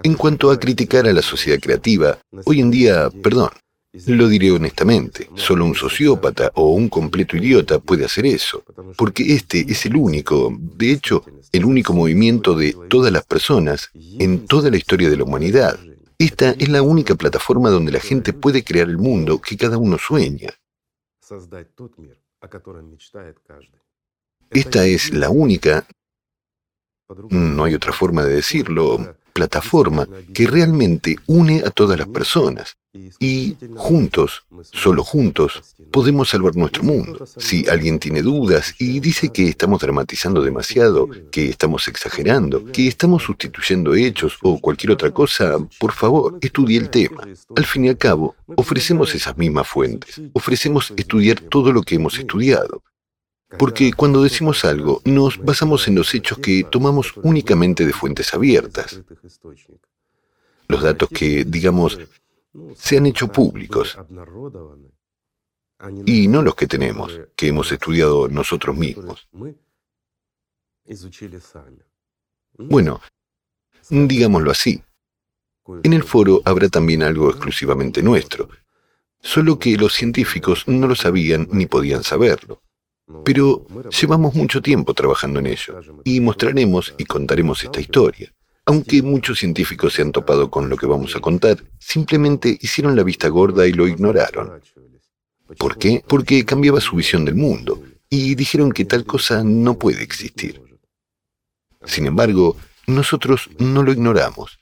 En 0.02 0.14
cuanto 0.14 0.50
a 0.50 0.59
criticar 0.59 1.06
a 1.06 1.12
la 1.12 1.23
sociedad 1.23 1.61
creativa, 1.61 2.18
hoy 2.44 2.61
en 2.61 2.73
día, 2.73 3.09
perdón, 3.23 3.50
lo 4.06 4.26
diré 4.26 4.50
honestamente, 4.50 5.28
solo 5.37 5.64
un 5.64 5.76
sociópata 5.76 6.50
o 6.54 6.73
un 6.73 6.88
completo 6.88 7.37
idiota 7.37 7.78
puede 7.78 8.04
hacer 8.04 8.26
eso, 8.26 8.64
porque 8.97 9.35
este 9.35 9.61
es 9.68 9.87
el 9.87 9.94
único, 9.94 10.52
de 10.59 10.90
hecho, 10.90 11.25
el 11.52 11.64
único 11.64 11.92
movimiento 11.92 12.56
de 12.56 12.75
todas 12.88 13.12
las 13.12 13.25
personas 13.25 13.90
en 13.94 14.47
toda 14.47 14.68
la 14.71 14.78
historia 14.78 15.11
de 15.11 15.16
la 15.18 15.25
humanidad. 15.25 15.78
Esta 16.18 16.50
es 16.52 16.68
la 16.68 16.82
única 16.82 17.14
plataforma 17.14 17.71
donde 17.71 17.92
la 17.92 18.00
gente 18.00 18.32
puede 18.32 18.64
crear 18.64 18.88
el 18.88 18.99
mundo 18.99 19.40
que 19.40 19.56
cada 19.56 19.78
uno 19.78 19.97
sueña. 19.97 20.50
Esta 24.54 24.85
es 24.87 25.12
la 25.12 25.30
única, 25.30 25.87
no 27.30 27.64
hay 27.64 27.75
otra 27.75 27.92
forma 27.92 28.23
de 28.23 28.35
decirlo, 28.35 29.16
plataforma 29.32 30.06
que 30.35 30.47
realmente 30.47 31.16
une 31.26 31.62
a 31.64 31.71
todas 31.71 31.99
las 31.99 32.09
personas. 32.09 32.76
Y 33.18 33.56
juntos, 33.75 34.44
solo 34.71 35.02
juntos, 35.02 35.75
podemos 35.90 36.28
salvar 36.28 36.54
nuestro 36.54 36.82
mundo. 36.82 37.25
Si 37.38 37.66
alguien 37.66 37.99
tiene 37.99 38.21
dudas 38.21 38.75
y 38.78 39.00
dice 39.00 39.30
que 39.30 39.49
estamos 39.49 39.80
dramatizando 39.80 40.42
demasiado, 40.42 41.09
que 41.30 41.49
estamos 41.49 41.88
exagerando, 41.88 42.66
que 42.66 42.88
estamos 42.88 43.23
sustituyendo 43.23 43.94
hechos 43.94 44.37
o 44.42 44.61
cualquier 44.61 44.92
otra 44.92 45.11
cosa, 45.11 45.56
por 45.78 45.92
favor, 45.92 46.38
estudie 46.42 46.78
el 46.78 46.90
tema. 46.90 47.26
Al 47.56 47.64
fin 47.64 47.87
y 47.87 47.88
al 47.88 47.97
cabo, 47.97 48.37
ofrecemos 48.56 49.14
esas 49.14 49.38
mismas 49.38 49.66
fuentes. 49.66 50.21
Ofrecemos 50.35 50.92
estudiar 50.94 51.40
todo 51.40 51.73
lo 51.73 51.82
que 51.82 51.94
hemos 51.94 52.18
estudiado. 52.18 52.82
Porque 53.59 53.92
cuando 53.92 54.23
decimos 54.23 54.64
algo, 54.64 55.02
nos 55.04 55.38
basamos 55.38 55.87
en 55.88 55.97
los 55.97 56.14
hechos 56.14 56.38
que 56.38 56.64
tomamos 56.64 57.14
únicamente 57.23 57.85
de 57.87 57.92
fuentes 57.92 58.32
abiertas. 58.35 59.02
Los 60.68 60.82
datos 60.82 61.09
que, 61.09 61.44
digamos, 61.44 61.99
se 62.75 62.99
han 62.99 63.06
hecho 63.06 63.28
públicos. 63.28 63.99
Y 66.06 66.28
no 66.28 66.42
los 66.42 66.54
que 66.54 66.66
tenemos, 66.66 67.21
que 67.37 67.49
hemos 67.49 67.71
estudiado 67.73 68.28
nosotros 68.28 68.76
mismos. 68.76 69.28
Bueno, 72.56 73.00
digámoslo 73.90 74.50
así. 74.50 74.82
En 75.82 75.92
el 75.92 76.02
foro 76.02 76.42
habrá 76.44 76.68
también 76.68 77.02
algo 77.02 77.30
exclusivamente 77.30 78.02
nuestro, 78.02 78.49
solo 79.21 79.59
que 79.59 79.76
los 79.76 79.94
científicos 79.94 80.66
no 80.66 80.87
lo 80.88 80.94
sabían 80.94 81.49
ni 81.52 81.66
podían 81.66 82.02
saberlo. 82.02 82.62
Pero 83.25 83.66
llevamos 84.00 84.35
mucho 84.35 84.61
tiempo 84.61 84.95
trabajando 84.95 85.40
en 85.40 85.47
ello 85.47 85.81
y 86.04 86.21
mostraremos 86.21 86.95
y 86.99 87.04
contaremos 87.04 87.62
esta 87.62 87.81
historia. 87.81 88.33
Aunque 88.64 89.02
muchos 89.02 89.40
científicos 89.40 89.95
se 89.95 90.02
han 90.02 90.12
topado 90.12 90.50
con 90.50 90.69
lo 90.69 90.76
que 90.76 90.87
vamos 90.87 91.16
a 91.16 91.21
contar, 91.21 91.62
simplemente 91.78 92.59
hicieron 92.61 92.95
la 92.95 93.02
vista 93.02 93.28
gorda 93.28 93.66
y 93.66 93.73
lo 93.73 93.88
ignoraron. 93.88 94.61
¿Por 95.59 95.76
qué? 95.78 96.02
Porque 96.07 96.45
cambiaba 96.45 96.81
su 96.81 96.97
visión 96.97 97.25
del 97.25 97.35
mundo 97.35 97.83
y 98.09 98.35
dijeron 98.35 98.73
que 98.73 98.85
tal 98.85 99.04
cosa 99.04 99.42
no 99.42 99.78
puede 99.78 100.02
existir. 100.02 100.62
Sin 101.85 102.07
embargo, 102.07 102.57
nosotros 102.87 103.50
no 103.59 103.83
lo 103.83 103.92
ignoramos. 103.92 104.61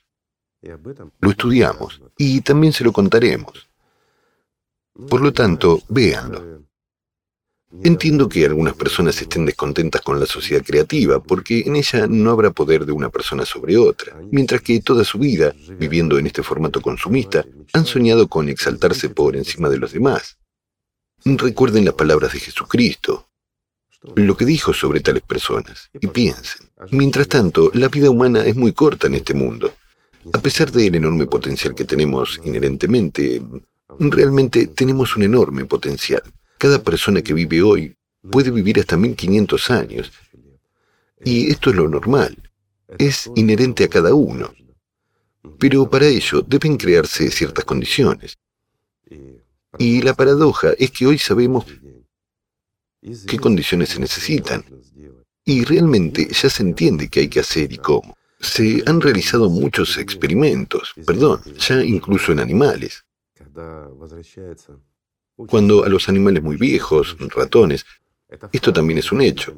Lo 1.19 1.29
estudiamos 1.29 2.01
y 2.17 2.41
también 2.41 2.73
se 2.73 2.83
lo 2.83 2.91
contaremos. 2.91 3.69
Por 5.09 5.21
lo 5.21 5.31
tanto, 5.31 5.81
véanlo. 5.89 6.63
Entiendo 7.83 8.27
que 8.27 8.45
algunas 8.45 8.73
personas 8.73 9.21
estén 9.21 9.45
descontentas 9.45 10.01
con 10.01 10.19
la 10.19 10.25
sociedad 10.25 10.63
creativa 10.63 11.23
porque 11.23 11.61
en 11.61 11.77
ella 11.77 12.05
no 12.07 12.31
habrá 12.31 12.51
poder 12.51 12.85
de 12.85 12.91
una 12.91 13.09
persona 13.09 13.45
sobre 13.45 13.77
otra, 13.77 14.19
mientras 14.29 14.61
que 14.61 14.81
toda 14.81 15.05
su 15.05 15.17
vida, 15.17 15.55
viviendo 15.79 16.19
en 16.19 16.27
este 16.27 16.43
formato 16.43 16.81
consumista, 16.81 17.45
han 17.71 17.85
soñado 17.85 18.27
con 18.27 18.49
exaltarse 18.49 19.09
por 19.09 19.37
encima 19.37 19.69
de 19.69 19.77
los 19.77 19.93
demás. 19.93 20.37
Recuerden 21.23 21.85
las 21.85 21.93
palabras 21.93 22.33
de 22.33 22.39
Jesucristo, 22.39 23.29
lo 24.15 24.35
que 24.35 24.45
dijo 24.45 24.73
sobre 24.73 24.99
tales 24.99 25.23
personas, 25.23 25.89
y 25.93 26.07
piensen. 26.07 26.69
Mientras 26.91 27.27
tanto, 27.29 27.71
la 27.73 27.87
vida 27.87 28.09
humana 28.09 28.43
es 28.43 28.55
muy 28.55 28.73
corta 28.73 29.07
en 29.07 29.15
este 29.15 29.33
mundo. 29.33 29.73
A 30.33 30.39
pesar 30.39 30.71
del 30.71 30.95
enorme 30.95 31.25
potencial 31.25 31.73
que 31.73 31.85
tenemos 31.85 32.39
inherentemente, 32.43 33.41
realmente 33.97 34.67
tenemos 34.67 35.15
un 35.15 35.23
enorme 35.23 35.65
potencial. 35.65 36.21
Cada 36.61 36.83
persona 36.83 37.23
que 37.23 37.33
vive 37.33 37.63
hoy 37.63 37.97
puede 38.29 38.51
vivir 38.51 38.79
hasta 38.79 38.95
1500 38.95 39.71
años. 39.71 40.11
Y 41.25 41.49
esto 41.49 41.71
es 41.71 41.75
lo 41.75 41.89
normal. 41.89 42.37
Es 42.99 43.31
inherente 43.35 43.85
a 43.85 43.87
cada 43.87 44.13
uno. 44.13 44.53
Pero 45.57 45.89
para 45.89 46.05
ello 46.05 46.43
deben 46.43 46.77
crearse 46.77 47.31
ciertas 47.31 47.65
condiciones. 47.65 48.37
Y 49.79 50.03
la 50.03 50.13
paradoja 50.13 50.73
es 50.77 50.91
que 50.91 51.07
hoy 51.07 51.17
sabemos 51.17 51.65
qué 53.25 53.39
condiciones 53.39 53.89
se 53.89 53.99
necesitan. 53.99 54.63
Y 55.43 55.65
realmente 55.65 56.27
ya 56.27 56.47
se 56.47 56.61
entiende 56.61 57.09
qué 57.09 57.21
hay 57.21 57.27
que 57.27 57.39
hacer 57.39 57.73
y 57.73 57.79
cómo. 57.79 58.15
Se 58.39 58.83
han 58.85 59.01
realizado 59.01 59.49
muchos 59.49 59.97
experimentos, 59.97 60.93
perdón, 61.07 61.41
ya 61.57 61.83
incluso 61.83 62.31
en 62.31 62.39
animales. 62.39 63.03
Cuando 65.47 65.83
a 65.83 65.89
los 65.89 66.09
animales 66.09 66.43
muy 66.43 66.57
viejos, 66.57 67.17
ratones, 67.35 67.85
esto 68.51 68.71
también 68.71 68.99
es 68.99 69.11
un 69.11 69.21
hecho. 69.21 69.53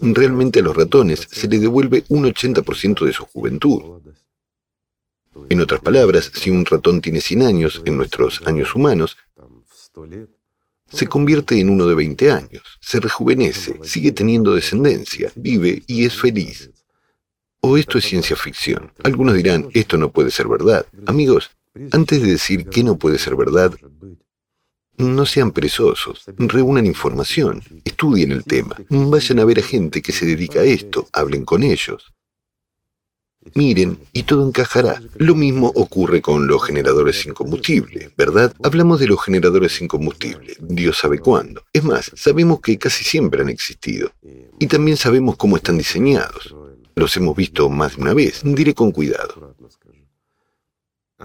Realmente 0.00 0.60
a 0.60 0.62
los 0.62 0.76
ratones 0.76 1.26
se 1.30 1.48
les 1.48 1.60
devuelve 1.60 2.04
un 2.08 2.24
80% 2.24 3.04
de 3.04 3.12
su 3.12 3.24
juventud. 3.24 4.00
En 5.48 5.60
otras 5.60 5.80
palabras, 5.80 6.30
si 6.34 6.50
un 6.50 6.64
ratón 6.64 7.00
tiene 7.00 7.20
100 7.20 7.42
años 7.42 7.82
en 7.84 7.96
nuestros 7.96 8.42
años 8.46 8.74
humanos, 8.74 9.16
se 10.90 11.06
convierte 11.06 11.60
en 11.60 11.70
uno 11.70 11.86
de 11.86 11.94
20 11.94 12.30
años, 12.30 12.62
se 12.80 13.00
rejuvenece, 13.00 13.78
sigue 13.82 14.12
teniendo 14.12 14.54
descendencia, 14.54 15.30
vive 15.36 15.82
y 15.86 16.04
es 16.04 16.14
feliz. 16.14 16.70
O 17.60 17.76
esto 17.76 17.98
es 17.98 18.04
ciencia 18.04 18.36
ficción. 18.36 18.92
Algunos 19.02 19.34
dirán, 19.34 19.68
esto 19.74 19.96
no 19.96 20.10
puede 20.10 20.30
ser 20.30 20.48
verdad. 20.48 20.86
Amigos, 21.06 21.50
antes 21.90 22.22
de 22.22 22.28
decir 22.28 22.66
que 22.68 22.84
no 22.84 22.96
puede 22.96 23.18
ser 23.18 23.36
verdad, 23.36 23.74
no 24.98 25.24
sean 25.26 25.52
perezosos, 25.52 26.24
reúnan 26.36 26.86
información, 26.86 27.62
estudien 27.84 28.32
el 28.32 28.44
tema, 28.44 28.76
vayan 28.90 29.38
a 29.38 29.44
ver 29.44 29.60
a 29.60 29.62
gente 29.62 30.02
que 30.02 30.12
se 30.12 30.26
dedica 30.26 30.60
a 30.60 30.64
esto, 30.64 31.08
hablen 31.12 31.44
con 31.44 31.62
ellos. 31.62 32.12
Miren, 33.54 33.98
y 34.12 34.24
todo 34.24 34.46
encajará. 34.46 35.00
Lo 35.16 35.34
mismo 35.34 35.72
ocurre 35.74 36.20
con 36.20 36.46
los 36.46 36.62
generadores 36.62 37.20
sin 37.20 37.32
combustible, 37.32 38.10
¿verdad? 38.16 38.52
Hablamos 38.62 39.00
de 39.00 39.06
los 39.06 39.22
generadores 39.22 39.72
sin 39.72 39.88
combustible, 39.88 40.56
Dios 40.60 40.98
sabe 40.98 41.18
cuándo. 41.18 41.62
Es 41.72 41.84
más, 41.84 42.10
sabemos 42.14 42.60
que 42.60 42.78
casi 42.78 43.04
siempre 43.04 43.42
han 43.42 43.48
existido. 43.48 44.12
Y 44.58 44.66
también 44.66 44.96
sabemos 44.96 45.36
cómo 45.36 45.56
están 45.56 45.78
diseñados. 45.78 46.54
Los 46.94 47.16
hemos 47.16 47.36
visto 47.36 47.68
más 47.68 47.96
de 47.96 48.02
una 48.02 48.12
vez, 48.12 48.40
diré 48.44 48.74
con 48.74 48.90
cuidado. 48.90 49.54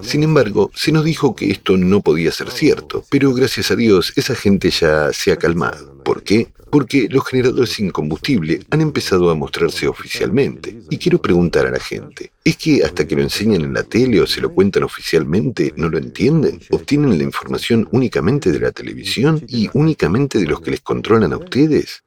Sin 0.02 0.24
embargo, 0.24 0.72
se 0.74 0.92
nos 0.92 1.06
dijo 1.06 1.36
que 1.36 1.52
esto 1.52 1.78
no 1.78 2.02
podía 2.02 2.32
ser 2.32 2.50
cierto, 2.50 3.06
pero 3.12 3.32
gracias 3.32 3.70
a 3.70 3.76
Dios 3.76 4.12
esa 4.16 4.34
gente 4.34 4.72
ya 4.72 5.14
se 5.14 5.32
ha 5.32 5.36
calmado. 5.36 6.02
¿Por 6.04 6.24
qué? 6.24 6.52
Porque 6.72 7.08
los 7.10 7.24
generadores 7.28 7.74
sin 7.74 7.92
combustible 7.92 8.62
han 8.72 8.82
empezado 8.82 9.30
a 9.30 9.36
mostrarse 9.36 9.88
oficialmente. 9.88 10.82
Y 10.90 10.98
quiero 10.98 11.22
preguntar 11.22 11.68
a 11.68 11.72
la 11.72 11.80
gente, 11.80 12.32
¿es 12.44 12.58
que 12.58 12.84
hasta 12.84 13.06
que 13.06 13.16
lo 13.16 13.22
enseñan 13.22 13.62
en 13.62 13.74
la 13.74 13.84
tele 13.84 14.20
o 14.20 14.26
se 14.26 14.42
lo 14.42 14.52
cuentan 14.52 14.82
oficialmente 14.82 15.74
no 15.78 15.90
lo 15.90 16.00
entienden? 16.00 16.60
¿Obtienen 16.72 17.16
la 17.16 17.24
información 17.24 17.88
únicamente 17.92 18.52
de 18.52 18.60
la 18.60 18.72
televisión 18.72 19.44
y 19.48 19.70
únicamente 19.74 20.40
de 20.40 20.48
los 20.48 20.60
que 20.62 20.72
les 20.72 20.82
controlan 20.82 21.34
a 21.34 21.38
ustedes? 21.38 22.04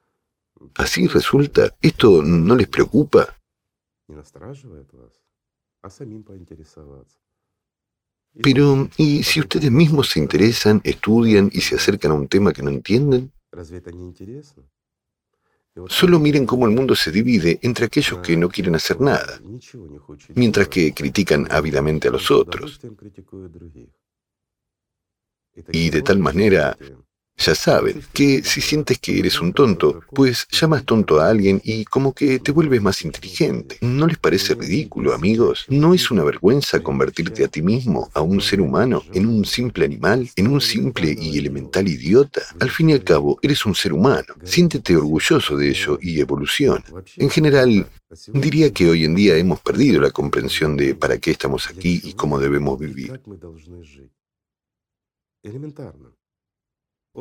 Así 0.75 1.07
resulta, 1.07 1.73
¿esto 1.81 2.21
no 2.23 2.57
les 2.57 2.67
preocupa? 2.67 3.39
Pero, 8.43 8.89
¿y 8.97 9.23
si 9.23 9.41
ustedes 9.41 9.71
mismos 9.71 10.11
se 10.11 10.19
interesan, 10.19 10.81
estudian 10.85 11.51
y 11.53 11.61
se 11.61 11.77
acercan 11.77 12.13
a 12.13 12.15
un 12.15 12.29
tema 12.29 12.53
que 12.53 12.63
no 12.63 12.71
entienden? 12.71 13.33
Solo 15.89 16.19
miren 16.19 16.47
cómo 16.47 16.67
el 16.67 16.75
mundo 16.75 16.95
se 16.95 17.13
divide 17.13 17.59
entre 17.63 17.87
aquellos 17.87 18.19
que 18.21 18.37
no 18.37 18.49
quieren 18.49 18.75
hacer 18.75 19.01
nada, 19.01 19.41
mientras 20.35 20.69
que 20.69 20.93
critican 20.95 21.47
ávidamente 21.51 22.09
a 22.09 22.11
los 22.11 22.31
otros. 22.31 22.81
Y 25.73 25.91
de 25.91 26.03
tal 26.03 26.19
manera 26.19 26.77
ya 27.37 27.55
saben 27.55 28.03
que 28.13 28.43
si 28.43 28.61
sientes 28.61 28.99
que 28.99 29.19
eres 29.19 29.41
un 29.41 29.53
tonto, 29.53 30.01
pues 30.13 30.47
llamas 30.51 30.85
tonto 30.85 31.21
a 31.21 31.29
alguien 31.29 31.61
y 31.65 31.85
como 31.85 32.13
que 32.15 32.39
te 32.39 32.53
vuelves 32.53 32.81
más 32.81 33.05
inteligente. 33.05 33.79
¿No 33.83 34.07
les 34.07 34.19
parece 34.19 34.55
ridículo, 34.55 35.15
amigos? 35.15 35.67
¿No 35.69 35.95
es 35.95 36.11
una 36.11 36.25
vergüenza 36.25 36.81
convertirte 36.81 37.45
a 37.45 37.49
ti 37.49 37.63
mismo, 37.63 38.11
a 38.15 38.23
un 38.23 38.41
ser 38.41 38.61
humano, 38.61 39.03
en 39.13 39.27
un 39.27 39.45
simple 39.45 39.85
animal, 39.85 40.29
en 40.35 40.49
un 40.49 40.61
simple 40.61 41.15
y 41.19 41.39
elemental 41.39 41.87
idiota? 41.89 42.43
Al 42.59 42.71
fin 42.71 42.91
y 42.91 42.95
al 42.95 43.05
cabo, 43.05 43.39
eres 43.43 43.67
un 43.67 43.75
ser 43.75 43.93
humano. 43.93 44.35
Siéntete 44.43 44.97
orgulloso 44.97 45.57
de 45.57 45.69
ello 45.69 45.99
y 46.01 46.21
evoluciona. 46.21 46.85
En 47.17 47.31
general, 47.31 47.87
diría 48.33 48.73
que 48.73 48.89
hoy 48.89 49.05
en 49.05 49.15
día 49.15 49.37
hemos 49.37 49.61
perdido 49.61 50.01
la 50.01 50.11
comprensión 50.11 50.77
de 50.77 50.95
para 50.95 51.19
qué 51.19 51.33
estamos 51.33 51.69
aquí 51.69 52.01
y 52.03 52.15
cómo 52.15 52.39
debemos 52.39 52.79
vivir. 52.79 53.21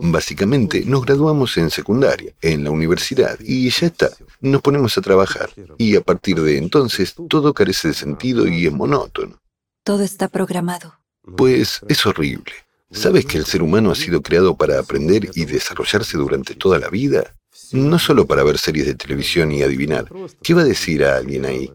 Básicamente, 0.01 0.83
nos 0.85 1.05
graduamos 1.05 1.55
en 1.57 1.69
secundaria, 1.69 2.33
en 2.41 2.63
la 2.63 2.71
universidad, 2.71 3.39
y 3.39 3.69
ya 3.69 3.87
está, 3.87 4.09
nos 4.41 4.61
ponemos 4.61 4.97
a 4.97 5.01
trabajar. 5.01 5.49
Y 5.77 5.95
a 5.95 6.01
partir 6.01 6.41
de 6.41 6.57
entonces, 6.57 7.15
todo 7.29 7.53
carece 7.53 7.89
de 7.89 7.93
sentido 7.93 8.47
y 8.47 8.65
es 8.65 8.73
monótono. 8.73 9.39
Todo 9.83 10.03
está 10.03 10.27
programado. 10.27 10.95
Pues 11.37 11.81
es 11.87 12.05
horrible. 12.05 12.51
¿Sabes 12.91 13.25
que 13.25 13.37
el 13.37 13.45
ser 13.45 13.61
humano 13.61 13.91
ha 13.91 13.95
sido 13.95 14.21
creado 14.21 14.55
para 14.55 14.79
aprender 14.79 15.29
y 15.33 15.45
desarrollarse 15.45 16.17
durante 16.17 16.55
toda 16.55 16.79
la 16.79 16.89
vida? 16.89 17.35
No 17.71 17.99
solo 17.99 18.25
para 18.27 18.43
ver 18.43 18.57
series 18.57 18.85
de 18.85 18.95
televisión 18.95 19.51
y 19.51 19.63
adivinar. 19.63 20.07
¿Qué 20.43 20.53
va 20.53 20.61
a 20.61 20.65
decir 20.65 21.03
a 21.03 21.17
alguien 21.17 21.45
ahí? 21.45 21.71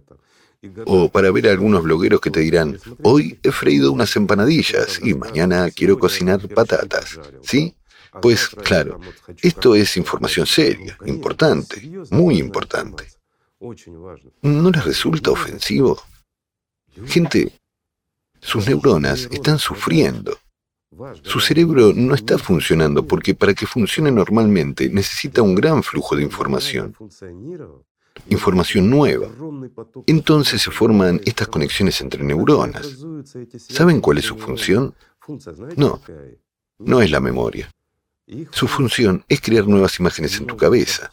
O 0.84 1.08
para 1.08 1.30
ver 1.30 1.48
a 1.48 1.52
algunos 1.52 1.82
blogueros 1.82 2.20
que 2.20 2.30
te 2.30 2.40
dirán, 2.40 2.78
hoy 3.02 3.38
he 3.42 3.50
freído 3.50 3.92
unas 3.92 4.14
empanadillas 4.16 5.00
y 5.02 5.14
mañana 5.14 5.70
quiero 5.70 5.98
cocinar 5.98 6.46
patatas. 6.48 7.18
¿Sí? 7.42 7.74
Pues 8.20 8.48
claro, 8.48 9.00
esto 9.42 9.74
es 9.74 9.96
información 9.96 10.46
seria, 10.46 10.96
importante, 11.06 11.90
muy 12.10 12.38
importante. 12.38 13.04
¿No 14.42 14.70
les 14.70 14.84
resulta 14.84 15.30
ofensivo? 15.30 16.02
Gente, 17.06 17.52
sus 18.40 18.66
neuronas 18.66 19.28
están 19.30 19.58
sufriendo. 19.58 20.36
Su 21.22 21.40
cerebro 21.40 21.92
no 21.94 22.14
está 22.14 22.36
funcionando 22.36 23.06
porque 23.06 23.34
para 23.34 23.54
que 23.54 23.66
funcione 23.66 24.10
normalmente 24.10 24.88
necesita 24.88 25.40
un 25.42 25.54
gran 25.54 25.82
flujo 25.82 26.16
de 26.16 26.24
información. 26.24 26.94
Información 28.28 28.90
nueva. 28.90 29.28
Entonces 30.06 30.62
se 30.62 30.70
forman 30.70 31.20
estas 31.24 31.48
conexiones 31.48 32.00
entre 32.00 32.24
neuronas. 32.24 32.98
¿Saben 33.56 34.00
cuál 34.00 34.18
es 34.18 34.24
su 34.24 34.36
función? 34.36 34.94
No, 35.76 36.00
no 36.78 37.02
es 37.02 37.10
la 37.10 37.20
memoria. 37.20 37.70
Su 38.50 38.68
función 38.68 39.24
es 39.28 39.40
crear 39.40 39.66
nuevas 39.66 39.98
imágenes 39.98 40.38
en 40.38 40.46
tu 40.46 40.56
cabeza. 40.56 41.10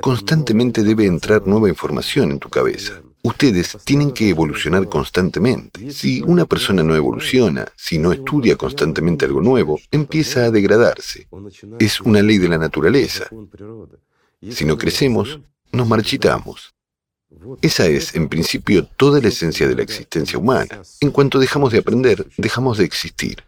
Constantemente 0.00 0.82
debe 0.82 1.06
entrar 1.06 1.46
nueva 1.46 1.68
información 1.68 2.30
en 2.30 2.38
tu 2.38 2.48
cabeza. 2.48 3.02
Ustedes 3.22 3.76
tienen 3.84 4.12
que 4.12 4.28
evolucionar 4.28 4.88
constantemente. 4.88 5.90
Si 5.90 6.22
una 6.22 6.44
persona 6.46 6.82
no 6.82 6.94
evoluciona, 6.94 7.66
si 7.76 7.98
no 7.98 8.12
estudia 8.12 8.56
constantemente 8.56 9.24
algo 9.24 9.40
nuevo, 9.40 9.80
empieza 9.90 10.44
a 10.44 10.50
degradarse. 10.50 11.26
Es 11.80 12.00
una 12.00 12.22
ley 12.22 12.38
de 12.38 12.48
la 12.48 12.58
naturaleza. 12.58 13.28
Si 14.50 14.64
no 14.64 14.78
crecemos, 14.78 15.40
nos 15.72 15.88
marchitamos. 15.88 16.74
Esa 17.60 17.86
es, 17.86 18.14
en 18.14 18.28
principio, 18.28 18.86
toda 18.86 19.20
la 19.20 19.28
esencia 19.28 19.68
de 19.68 19.74
la 19.74 19.82
existencia 19.82 20.38
humana. 20.38 20.82
En 21.00 21.10
cuanto 21.10 21.38
dejamos 21.38 21.72
de 21.72 21.78
aprender, 21.78 22.26
dejamos 22.36 22.78
de 22.78 22.84
existir. 22.84 23.44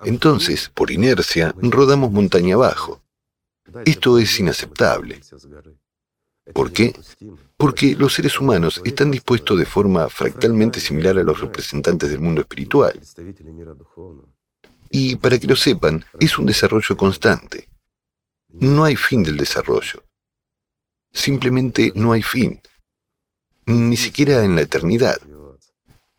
Entonces, 0.00 0.70
por 0.74 0.90
inercia, 0.90 1.54
rodamos 1.56 2.10
montaña 2.10 2.54
abajo. 2.54 3.02
Esto 3.84 4.18
es 4.18 4.38
inaceptable. 4.40 5.20
¿Por 6.52 6.72
qué? 6.72 6.94
Porque 7.56 7.94
los 7.94 8.14
seres 8.14 8.38
humanos 8.38 8.80
están 8.84 9.10
dispuestos 9.10 9.58
de 9.58 9.64
forma 9.64 10.08
fractalmente 10.08 10.80
similar 10.80 11.18
a 11.18 11.22
los 11.22 11.40
representantes 11.40 12.10
del 12.10 12.20
mundo 12.20 12.42
espiritual. 12.42 13.00
Y 14.90 15.16
para 15.16 15.38
que 15.38 15.46
lo 15.46 15.56
sepan, 15.56 16.04
es 16.20 16.38
un 16.38 16.46
desarrollo 16.46 16.96
constante. 16.96 17.68
No 18.48 18.84
hay 18.84 18.96
fin 18.96 19.22
del 19.22 19.36
desarrollo. 19.36 20.04
Simplemente 21.12 21.92
no 21.94 22.12
hay 22.12 22.22
fin. 22.22 22.60
Ni 23.66 23.96
siquiera 23.96 24.44
en 24.44 24.54
la 24.54 24.62
eternidad. 24.62 25.16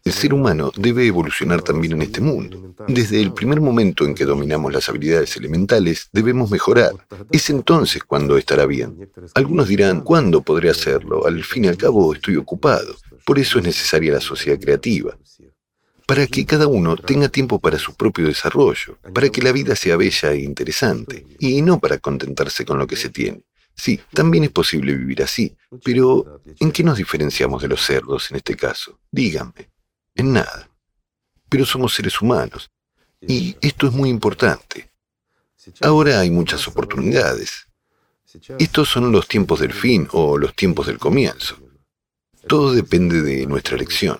El 0.05 0.13
ser 0.13 0.35
humano 0.35 0.71
debe 0.75 1.07
evolucionar 1.07 1.63
también 1.63 1.93
en 1.93 2.03
este 2.03 2.21
mundo. 2.21 2.75
Desde 2.87 3.19
el 3.19 3.33
primer 3.33 3.59
momento 3.59 4.05
en 4.05 4.13
que 4.13 4.23
dominamos 4.23 4.71
las 4.71 4.87
habilidades 4.87 5.35
elementales, 5.35 6.09
debemos 6.13 6.51
mejorar. 6.51 6.91
Es 7.31 7.49
entonces 7.49 8.03
cuando 8.03 8.37
estará 8.37 8.67
bien. 8.67 9.09
Algunos 9.33 9.67
dirán, 9.67 10.01
¿cuándo 10.01 10.43
podré 10.43 10.69
hacerlo? 10.69 11.25
Al 11.25 11.43
fin 11.43 11.65
y 11.65 11.69
al 11.69 11.77
cabo 11.77 12.13
estoy 12.13 12.35
ocupado. 12.35 12.95
Por 13.25 13.39
eso 13.39 13.57
es 13.57 13.65
necesaria 13.65 14.13
la 14.13 14.21
sociedad 14.21 14.59
creativa. 14.59 15.17
Para 16.05 16.27
que 16.27 16.45
cada 16.45 16.67
uno 16.67 16.95
tenga 16.97 17.27
tiempo 17.27 17.57
para 17.57 17.79
su 17.79 17.95
propio 17.95 18.27
desarrollo, 18.27 18.99
para 19.11 19.29
que 19.29 19.41
la 19.41 19.51
vida 19.51 19.75
sea 19.75 19.97
bella 19.97 20.33
e 20.33 20.41
interesante, 20.41 21.25
y 21.39 21.63
no 21.63 21.79
para 21.79 21.97
contentarse 21.97 22.63
con 22.63 22.77
lo 22.77 22.85
que 22.85 22.95
se 22.95 23.09
tiene. 23.09 23.41
Sí, 23.75 23.99
también 24.13 24.43
es 24.43 24.51
posible 24.51 24.93
vivir 24.93 25.23
así, 25.23 25.57
pero 25.83 26.41
¿en 26.59 26.71
qué 26.71 26.83
nos 26.83 26.99
diferenciamos 26.99 27.63
de 27.63 27.69
los 27.69 27.83
cerdos 27.83 28.29
en 28.29 28.37
este 28.37 28.55
caso? 28.55 28.99
Díganme 29.11 29.74
en 30.15 30.33
nada. 30.33 30.69
Pero 31.49 31.65
somos 31.65 31.93
seres 31.93 32.21
humanos. 32.21 32.71
Y 33.21 33.55
esto 33.61 33.87
es 33.87 33.93
muy 33.93 34.09
importante. 34.09 34.91
Ahora 35.81 36.19
hay 36.19 36.31
muchas 36.31 36.67
oportunidades. 36.67 37.67
Estos 38.59 38.89
son 38.89 39.11
los 39.11 39.27
tiempos 39.27 39.59
del 39.59 39.73
fin 39.73 40.07
o 40.11 40.37
los 40.37 40.55
tiempos 40.55 40.87
del 40.87 40.97
comienzo. 40.97 41.57
Todo 42.47 42.73
depende 42.73 43.21
de 43.21 43.45
nuestra 43.47 43.75
elección. 43.75 44.19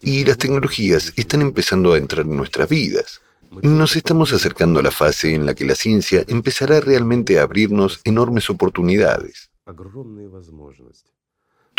Y 0.00 0.24
las 0.24 0.38
tecnologías 0.38 1.12
están 1.16 1.42
empezando 1.42 1.92
a 1.92 1.98
entrar 1.98 2.24
en 2.26 2.36
nuestras 2.36 2.68
vidas. 2.68 3.20
Nos 3.62 3.96
estamos 3.96 4.32
acercando 4.32 4.80
a 4.80 4.82
la 4.82 4.90
fase 4.90 5.34
en 5.34 5.46
la 5.46 5.54
que 5.54 5.64
la 5.64 5.74
ciencia 5.74 6.24
empezará 6.28 6.80
realmente 6.80 7.38
a 7.38 7.42
abrirnos 7.42 8.00
enormes 8.04 8.50
oportunidades. 8.50 9.50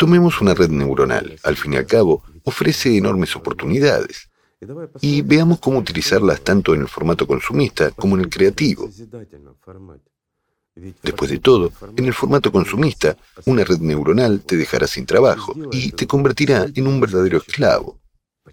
Tomemos 0.00 0.40
una 0.40 0.54
red 0.54 0.70
neuronal. 0.70 1.38
Al 1.42 1.56
fin 1.56 1.74
y 1.74 1.76
al 1.76 1.84
cabo, 1.84 2.22
ofrece 2.44 2.96
enormes 2.96 3.36
oportunidades. 3.36 4.30
Y 5.02 5.20
veamos 5.20 5.58
cómo 5.60 5.78
utilizarlas 5.78 6.40
tanto 6.40 6.74
en 6.74 6.80
el 6.80 6.88
formato 6.88 7.26
consumista 7.26 7.90
como 7.90 8.16
en 8.16 8.22
el 8.22 8.30
creativo. 8.30 8.88
Después 11.02 11.30
de 11.30 11.38
todo, 11.38 11.70
en 11.94 12.06
el 12.06 12.14
formato 12.14 12.50
consumista, 12.50 13.14
una 13.44 13.62
red 13.62 13.80
neuronal 13.80 14.40
te 14.40 14.56
dejará 14.56 14.86
sin 14.86 15.04
trabajo 15.04 15.54
y 15.70 15.92
te 15.92 16.06
convertirá 16.06 16.66
en 16.74 16.86
un 16.86 16.98
verdadero 16.98 17.36
esclavo. 17.36 17.98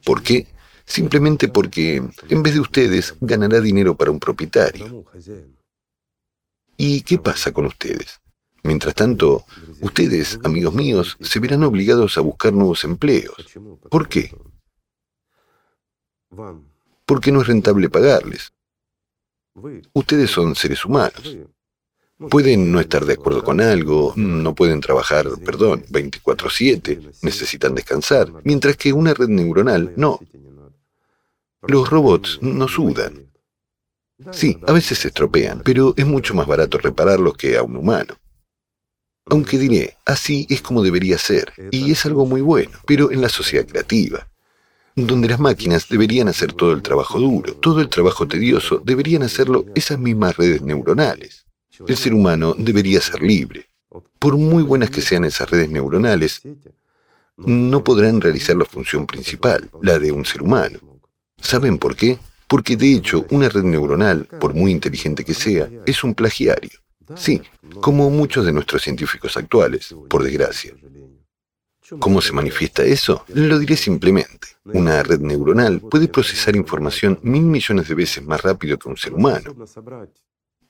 ¿Por 0.04 0.22
qué? 0.22 0.48
Simplemente 0.86 1.48
porque, 1.48 2.04
en 2.28 2.44
vez 2.44 2.56
de 2.56 2.60
ustedes, 2.60 3.16
ganará 3.22 3.62
dinero 3.62 3.96
para 3.96 4.12
un 4.12 4.20
propietario. 4.20 5.06
¿Y 6.76 7.04
qué 7.04 7.18
pasa 7.18 7.54
con 7.54 7.68
ustedes? 7.68 8.20
Mientras 8.68 8.96
tanto, 8.96 9.46
ustedes, 9.80 10.38
amigos 10.44 10.74
míos, 10.74 11.18
se 11.22 11.40
verán 11.40 11.64
obligados 11.64 12.18
a 12.18 12.22
buscar 12.22 12.52
nuevos 12.52 12.84
empleos. 12.84 13.34
¿Por 13.90 14.10
qué? 14.10 14.36
Porque 17.06 17.32
no 17.32 17.42
es 17.42 17.48
rentable 17.48 17.90
pagarles. 17.90 18.52
Ustedes 19.94 20.32
son 20.32 20.54
seres 20.54 20.84
humanos. 20.84 21.38
Pueden 22.30 22.70
no 22.70 22.82
estar 22.82 23.06
de 23.06 23.14
acuerdo 23.14 23.42
con 23.42 23.62
algo, 23.62 24.12
no 24.18 24.54
pueden 24.54 24.82
trabajar, 24.82 25.28
perdón, 25.46 25.86
24/7, 25.88 27.14
necesitan 27.22 27.74
descansar, 27.74 28.34
mientras 28.44 28.76
que 28.76 28.92
una 28.92 29.14
red 29.14 29.30
neuronal 29.30 29.94
no. 29.96 30.20
Los 31.62 31.90
robots 31.90 32.40
no 32.42 32.68
sudan. 32.68 33.32
Sí, 34.34 34.60
a 34.68 34.74
veces 34.74 34.98
se 34.98 35.08
estropean, 35.08 35.62
pero 35.64 35.94
es 35.96 36.06
mucho 36.06 36.34
más 36.34 36.48
barato 36.48 36.80
repararlos 36.80 37.38
que 37.38 37.56
a 37.56 37.64
un 37.64 37.78
humano. 37.78 38.16
Aunque 39.30 39.58
diré, 39.58 39.98
así 40.06 40.48
es 40.50 40.62
como 40.62 40.84
debería 40.84 41.18
ser, 41.18 41.52
y 41.72 41.92
es 41.92 42.06
algo 42.06 42.26
muy 42.26 42.42
bueno, 42.42 42.72
pero 42.86 43.12
en 43.12 43.22
la 43.22 43.30
sociedad 43.30 43.66
creativa, 43.66 44.28
donde 44.96 45.28
las 45.28 45.40
máquinas 45.40 45.88
deberían 45.90 46.28
hacer 46.28 46.54
todo 46.54 46.72
el 46.72 46.82
trabajo 46.82 47.20
duro, 47.20 47.54
todo 47.56 47.82
el 47.82 47.90
trabajo 47.90 48.28
tedioso, 48.28 48.82
deberían 48.84 49.24
hacerlo 49.24 49.66
esas 49.76 50.00
mismas 50.00 50.38
redes 50.38 50.62
neuronales. 50.62 51.46
El 51.86 51.96
ser 51.98 52.14
humano 52.14 52.56
debería 52.58 53.00
ser 53.02 53.22
libre. 53.22 53.70
Por 54.18 54.38
muy 54.38 54.64
buenas 54.64 54.90
que 54.90 55.02
sean 55.02 55.26
esas 55.26 55.50
redes 55.50 55.70
neuronales, 55.70 56.42
no 57.38 57.84
podrán 57.84 58.20
realizar 58.20 58.56
la 58.56 58.66
función 58.66 59.06
principal, 59.06 59.70
la 59.82 60.00
de 60.00 60.12
un 60.12 60.26
ser 60.26 60.42
humano. 60.42 60.80
¿Saben 61.40 61.78
por 61.78 61.96
qué? 61.96 62.18
Porque 62.48 62.76
de 62.76 62.94
hecho 62.94 63.26
una 63.30 63.50
red 63.50 63.64
neuronal, 63.64 64.26
por 64.26 64.56
muy 64.56 64.72
inteligente 64.72 65.24
que 65.24 65.34
sea, 65.34 65.70
es 65.86 66.04
un 66.04 66.16
plagiario. 66.16 66.80
Sí, 67.16 67.42
como 67.82 68.10
muchos 68.10 68.46
de 68.46 68.52
nuestros 68.52 68.84
científicos 68.84 69.38
actuales, 69.38 69.96
por 70.10 70.24
desgracia. 70.24 70.74
¿Cómo 72.00 72.22
se 72.22 72.34
manifiesta 72.34 72.84
eso? 72.84 73.24
Lo 73.30 73.58
diré 73.60 73.78
simplemente. 73.78 74.48
Una 74.66 75.04
red 75.04 75.22
neuronal 75.22 75.80
puede 75.80 76.10
procesar 76.10 76.56
información 76.56 77.20
mil 77.24 77.44
millones 77.44 77.88
de 77.88 77.96
veces 77.96 78.24
más 78.26 78.42
rápido 78.42 78.78
que 78.78 78.90
un 78.90 78.98
ser 78.98 79.14
humano 79.14 79.56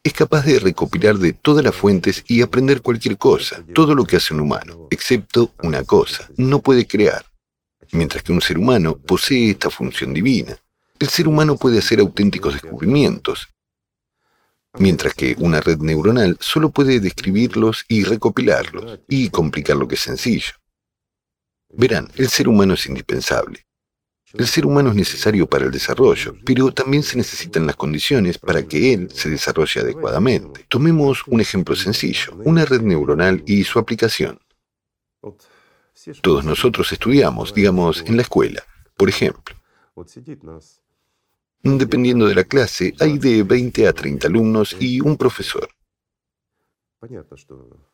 es 0.08 0.14
capaz 0.14 0.46
de 0.46 0.58
recopilar 0.60 1.18
de 1.18 1.34
todas 1.34 1.66
las 1.66 1.76
fuentes 1.76 2.24
y 2.30 2.42
aprender 2.42 2.82
cualquier 2.82 3.18
cosa, 3.18 3.62
todo 3.74 3.94
lo 3.94 4.06
que 4.06 4.16
hace 4.16 4.34
un 4.34 4.40
humano, 4.40 4.88
excepto 4.90 5.54
una 5.64 5.84
cosa, 5.84 6.30
no 6.38 6.62
puede 6.62 6.88
crear. 6.88 7.26
Mientras 7.92 8.24
que 8.24 8.32
un 8.32 8.40
ser 8.40 8.58
humano 8.58 8.98
posee 8.98 9.52
esta 9.52 9.70
función 9.70 10.14
divina. 10.14 10.58
El 10.98 11.10
ser 11.10 11.28
humano 11.28 11.58
puede 11.58 11.80
hacer 11.80 12.00
auténticos 12.00 12.54
descubrimientos, 12.54 13.50
mientras 14.80 15.14
que 15.14 15.36
una 15.40 15.62
red 15.62 15.80
neuronal 15.80 16.38
solo 16.40 16.70
puede 16.70 17.00
describirlos 17.00 17.86
y 17.88 18.04
recopilarlos, 18.04 19.00
y 19.08 19.30
complicar 19.30 19.78
lo 19.78 19.88
que 19.88 19.96
es 19.96 20.02
sencillo. 20.02 20.54
Verán, 21.70 22.10
el 22.16 22.30
ser 22.30 22.48
humano 22.48 22.74
es 22.74 22.86
indispensable. 22.86 23.66
El 24.34 24.46
ser 24.46 24.66
humano 24.66 24.90
es 24.90 24.96
necesario 24.96 25.48
para 25.48 25.66
el 25.66 25.72
desarrollo, 25.72 26.36
pero 26.46 26.72
también 26.74 27.02
se 27.02 27.18
necesitan 27.18 27.66
las 27.66 27.78
condiciones 27.78 28.38
para 28.38 28.68
que 28.68 28.94
él 28.94 29.10
se 29.12 29.30
desarrolle 29.30 29.82
adecuadamente. 29.82 30.66
Tomemos 30.68 31.24
un 31.28 31.40
ejemplo 31.40 31.76
sencillo, 31.76 32.36
una 32.44 32.66
red 32.66 32.82
neuronal 32.82 33.42
y 33.46 33.64
su 33.64 33.80
aplicación. 33.80 34.40
Todos 36.22 36.44
nosotros 36.44 36.92
estudiamos, 36.92 37.54
digamos, 37.54 38.04
en 38.06 38.18
la 38.18 38.24
escuela, 38.24 38.64
por 38.96 39.10
ejemplo. 39.10 39.56
Dependiendo 41.64 42.28
de 42.28 42.36
la 42.36 42.44
clase, 42.44 42.94
hay 43.00 43.18
de 43.18 43.44
20 43.44 43.88
a 43.88 43.94
30 43.94 44.28
alumnos 44.28 44.76
y 44.80 45.02
un 45.02 45.18
profesor. 45.18 45.68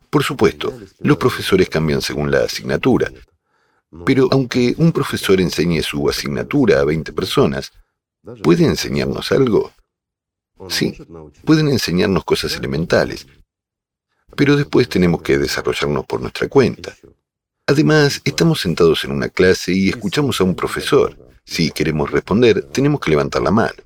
Por 0.10 0.24
supuesto, 0.24 0.74
los 1.00 1.18
profesores 1.18 1.70
cambian 1.70 2.02
según 2.02 2.30
la 2.30 2.44
asignatura, 2.44 3.12
pero 4.06 4.28
aunque 4.32 4.76
un 4.78 4.92
profesor 4.92 5.40
enseñe 5.42 5.82
su 5.82 6.08
asignatura 6.10 6.80
a 6.80 6.86
20 6.86 7.14
personas, 7.14 7.72
¿puede 8.44 8.66
enseñarnos 8.66 9.32
algo? 9.32 9.72
Sí, 10.70 10.96
pueden 11.44 11.68
enseñarnos 11.68 12.24
cosas 12.24 12.56
elementales, 12.56 13.28
pero 14.36 14.56
después 14.56 14.88
tenemos 14.88 15.22
que 15.22 15.38
desarrollarnos 15.38 16.06
por 16.06 16.22
nuestra 16.22 16.48
cuenta. 16.48 16.96
Además, 17.68 18.22
estamos 18.24 18.62
sentados 18.62 19.04
en 19.04 19.12
una 19.12 19.30
clase 19.30 19.74
y 19.74 19.90
escuchamos 19.90 20.40
a 20.40 20.44
un 20.44 20.56
profesor. 20.56 21.18
Si 21.46 21.72
queremos 21.72 22.12
responder, 22.12 22.64
tenemos 22.72 23.00
que 23.00 23.12
levantar 23.12 23.42
la 23.42 23.52
mano. 23.52 23.84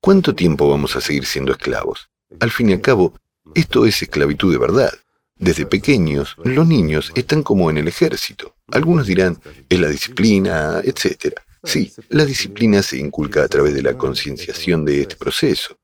¿Cuánto 0.00 0.34
tiempo 0.34 0.68
vamos 0.68 0.96
a 0.96 1.00
seguir 1.00 1.24
siendo 1.24 1.52
esclavos? 1.52 2.10
Al 2.40 2.50
fin 2.50 2.70
y 2.70 2.72
al 2.74 2.80
cabo, 2.80 3.14
esto 3.54 3.86
es 3.86 4.02
esclavitud 4.02 4.52
de 4.52 4.58
verdad. 4.58 4.92
Desde 5.38 5.66
pequeños, 5.66 6.36
los 6.44 6.66
niños 6.66 7.12
están 7.14 7.42
como 7.42 7.70
en 7.70 7.78
el 7.78 7.88
ejército. 7.88 8.54
Algunos 8.68 9.06
dirán, 9.06 9.38
es 9.68 9.78
la 9.78 9.88
disciplina, 9.88 10.80
etc. 10.82 11.34
Sí, 11.62 11.92
la 12.08 12.24
disciplina 12.24 12.82
se 12.82 12.98
inculca 12.98 13.42
a 13.42 13.48
través 13.48 13.74
de 13.74 13.82
la 13.82 13.98
concienciación 13.98 14.84
de 14.84 15.02
este 15.02 15.16
proceso, 15.16 15.76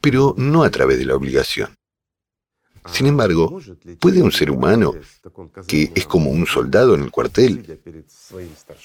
pero 0.00 0.34
no 0.36 0.62
a 0.62 0.70
través 0.70 0.98
de 0.98 1.06
la 1.06 1.16
obligación. 1.16 1.74
Sin 2.86 3.06
embargo, 3.06 3.58
¿puede 4.00 4.22
un 4.22 4.32
ser 4.32 4.50
humano, 4.50 4.94
que 5.66 5.92
es 5.94 6.06
como 6.06 6.30
un 6.30 6.46
soldado 6.46 6.94
en 6.94 7.02
el 7.02 7.10
cuartel, 7.10 7.80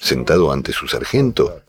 sentado 0.00 0.52
ante 0.52 0.72
su 0.72 0.86
sargento, 0.88 1.62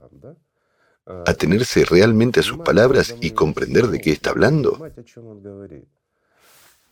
atenerse 1.25 1.85
realmente 1.85 2.39
a 2.39 2.43
sus 2.43 2.57
palabras 2.59 3.15
y 3.21 3.31
comprender 3.31 3.87
de 3.87 3.99
qué 3.99 4.11
está 4.11 4.31
hablando? 4.31 4.89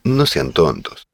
No 0.04 0.26
sean 0.26 0.52
tontos. 0.52 1.08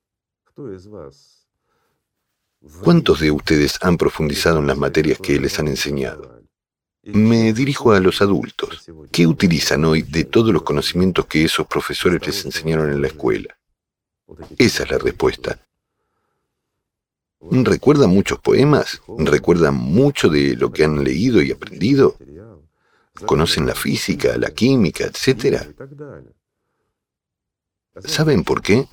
¿Cuántos 2.84 3.20
de 3.20 3.32
ustedes 3.32 3.78
han 3.82 3.98
profundizado 3.98 4.60
en 4.60 4.68
las 4.68 4.78
materias 4.78 5.20
que 5.20 5.40
les 5.40 5.60
han 5.60 5.68
enseñado? 5.68 6.42
Me 7.04 7.54
dirijo 7.54 7.94
a 7.94 8.00
los 8.00 8.22
adultos. 8.22 8.86
¿Qué 9.12 9.28
utilizan 9.28 9.86
hoy 9.86 10.02
de 10.02 10.26
todos 10.26 10.52
los 10.52 10.64
conocimientos 10.64 11.26
que 11.28 11.46
esos 11.46 11.68
profesores 11.68 12.26
les 12.26 12.44
enseñaron 12.46 12.92
en 12.92 13.02
la 13.02 13.08
escuela? 13.08 13.57
Esa 14.58 14.84
es 14.84 14.92
la 14.92 14.98
respuesta. 14.98 15.60
¿Recuerdan 17.40 18.10
muchos 18.10 18.40
poemas? 18.40 19.02
¿Recuerdan 19.18 19.76
mucho 19.76 20.30
de 20.30 20.56
lo 20.56 20.72
que 20.72 20.84
han 20.84 21.04
leído 21.04 21.42
y 21.42 21.52
aprendido? 21.52 22.18
¿Conocen 23.26 23.66
la 23.66 23.76
física, 23.76 24.38
la 24.38 24.52
química, 24.52 25.06
etcétera? 25.06 25.68
¿Saben 28.04 28.44
por 28.44 28.62
qué? 28.62 28.88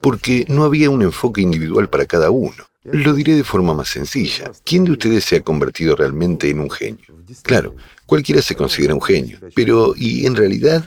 porque 0.00 0.44
no 0.48 0.64
había 0.64 0.90
un 0.90 1.02
enfoque 1.02 1.40
individual 1.40 1.88
para 1.88 2.06
cada 2.06 2.30
uno. 2.30 2.64
Lo 2.84 3.14
diré 3.14 3.34
de 3.34 3.44
forma 3.44 3.74
más 3.74 3.88
sencilla. 3.88 4.52
¿Quién 4.64 4.84
de 4.84 4.92
ustedes 4.92 5.24
se 5.24 5.36
ha 5.36 5.40
convertido 5.42 5.96
realmente 5.96 6.50
en 6.50 6.60
un 6.60 6.70
genio? 6.70 7.04
Claro, 7.42 7.74
cualquiera 8.06 8.42
se 8.42 8.54
considera 8.54 8.94
un 8.94 9.02
genio, 9.02 9.40
pero 9.54 9.94
¿y 9.96 10.24
en 10.26 10.36
realidad? 10.36 10.84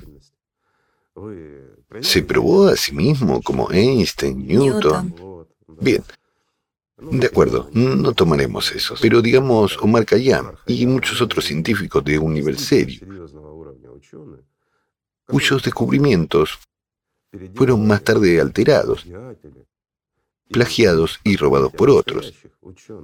¿Se 2.02 2.21
probó 2.21 2.67
a 2.67 2.75
sí 2.75 2.93
mismo 2.93 3.41
como 3.41 3.71
Einstein, 3.71 4.47
Newton? 4.47 5.15
Bien, 5.82 6.04
de 6.97 7.28
acuerdo, 7.28 7.69
no 7.73 8.13
tomaremos 8.13 8.71
eso, 8.73 8.95
pero 9.02 9.21
digamos 9.21 9.78
Omar 9.78 10.06
Khayyam 10.06 10.56
y 10.67 10.86
muchos 10.86 11.21
otros 11.21 11.45
científicos 11.45 12.04
de 12.04 12.19
un 12.19 12.34
nivel 12.34 12.60
serio, 12.60 13.08
cuyos 15.25 15.63
descubrimientos 15.63 16.60
fueron 17.56 17.88
más 17.88 18.04
tarde 18.04 18.41
alterados, 18.41 19.06
plagiados 20.49 21.19
y 21.23 21.38
robados 21.38 21.71
por 21.71 21.89
otros, 21.89 22.34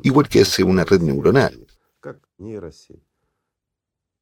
igual 0.04 0.28
que 0.28 0.42
hace 0.42 0.64
una 0.64 0.84
red 0.84 1.02
neuronal. 1.02 1.66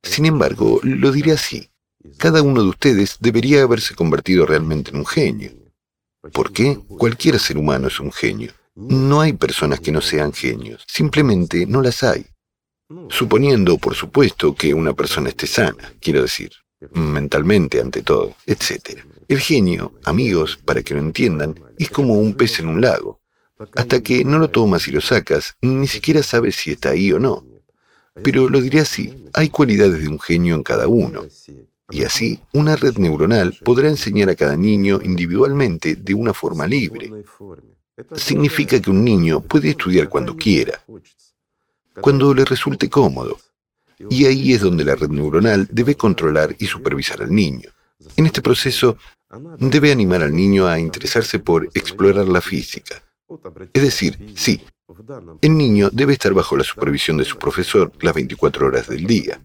Sin 0.04 0.26
embargo, 0.26 0.80
lo 0.84 1.12
diré 1.12 1.32
así, 1.32 1.70
cada 2.18 2.42
uno 2.42 2.62
de 2.62 2.70
ustedes 2.70 3.18
debería 3.20 3.64
haberse 3.64 3.96
convertido 3.96 4.46
realmente 4.46 4.92
en 4.92 4.98
un 4.98 5.06
genio. 5.06 5.52
¿Por 6.32 6.52
qué? 6.52 6.80
Cualquier 6.88 7.40
ser 7.40 7.58
humano 7.58 7.88
es 7.88 8.00
un 8.00 8.12
genio. 8.12 8.54
No 8.76 9.22
hay 9.22 9.34
personas 9.34 9.80
que 9.80 9.92
no 9.92 10.02
sean 10.02 10.34
genios, 10.34 10.84
simplemente 10.88 11.66
no 11.66 11.82
las 11.82 12.04
hay. 12.04 12.26
Suponiendo, 13.10 13.78
por 13.78 13.96
supuesto, 13.96 14.56
que 14.56 14.74
una 14.74 14.94
persona 14.94 15.30
esté 15.30 15.48
sana, 15.48 15.94
quiero 16.00 16.22
decir, 16.22 16.52
mentalmente 16.94 17.80
ante 17.80 18.04
todo, 18.04 18.36
etc. 18.46 19.00
El 19.28 19.40
genio, 19.40 19.94
amigos, 20.04 20.60
para 20.64 20.82
que 20.82 20.94
lo 20.94 21.00
entiendan, 21.00 21.56
es 21.78 21.90
como 21.90 22.16
un 22.16 22.34
pez 22.34 22.60
en 22.60 22.68
un 22.68 22.82
lago. 22.82 23.22
Hasta 23.76 24.02
que 24.02 24.26
no 24.26 24.40
lo 24.40 24.50
tomas 24.50 24.88
y 24.88 24.92
lo 24.92 25.02
sacas, 25.02 25.56
ni 25.62 25.88
siquiera 25.88 26.22
sabes 26.24 26.56
si 26.56 26.72
está 26.72 26.90
ahí 26.90 27.12
o 27.12 27.20
no. 27.20 27.46
Pero 28.24 28.50
lo 28.50 28.62
diré 28.62 28.82
así, 28.82 29.26
hay 29.34 29.50
cualidades 29.50 30.02
de 30.02 30.08
un 30.08 30.20
genio 30.20 30.56
en 30.56 30.64
cada 30.64 30.88
uno. 30.88 31.26
Y 31.94 32.04
así, 32.04 32.40
una 32.54 32.76
red 32.76 32.98
neuronal 32.98 33.56
podrá 33.64 33.88
enseñar 33.88 34.28
a 34.30 34.36
cada 34.36 34.58
niño 34.58 35.00
individualmente 35.04 35.96
de 35.96 36.16
una 36.16 36.34
forma 36.34 36.66
libre. 36.66 37.12
Significa 38.16 38.82
que 38.82 38.90
un 38.90 39.04
niño 39.04 39.42
puede 39.42 39.70
estudiar 39.70 40.10
cuando 40.10 40.36
quiera, 40.36 40.84
cuando 42.02 42.34
le 42.34 42.46
resulte 42.46 42.90
cómodo. 42.90 43.38
Y 44.10 44.26
ahí 44.26 44.54
es 44.54 44.62
donde 44.62 44.84
la 44.84 44.96
red 44.96 45.10
neuronal 45.10 45.68
debe 45.70 45.94
controlar 45.96 46.56
y 46.58 46.66
supervisar 46.66 47.22
al 47.22 47.32
niño. 47.32 47.70
En 48.18 48.26
este 48.26 48.42
proceso, 48.42 48.98
debe 49.60 49.92
animar 49.92 50.24
al 50.24 50.36
niño 50.36 50.66
a 50.66 50.80
interesarse 50.80 51.38
por 51.38 51.70
explorar 51.76 52.28
la 52.28 52.42
física. 52.42 53.04
Es 53.72 53.84
decir, 53.84 54.34
sí, 54.36 54.62
el 55.42 55.56
niño 55.56 55.92
debe 55.92 56.14
estar 56.14 56.34
bajo 56.34 56.58
la 56.58 56.64
supervisión 56.64 57.18
de 57.18 57.26
su 57.26 57.38
profesor 57.38 57.92
las 58.02 58.16
24 58.16 58.66
horas 58.66 58.88
del 58.88 59.06
día. 59.06 59.40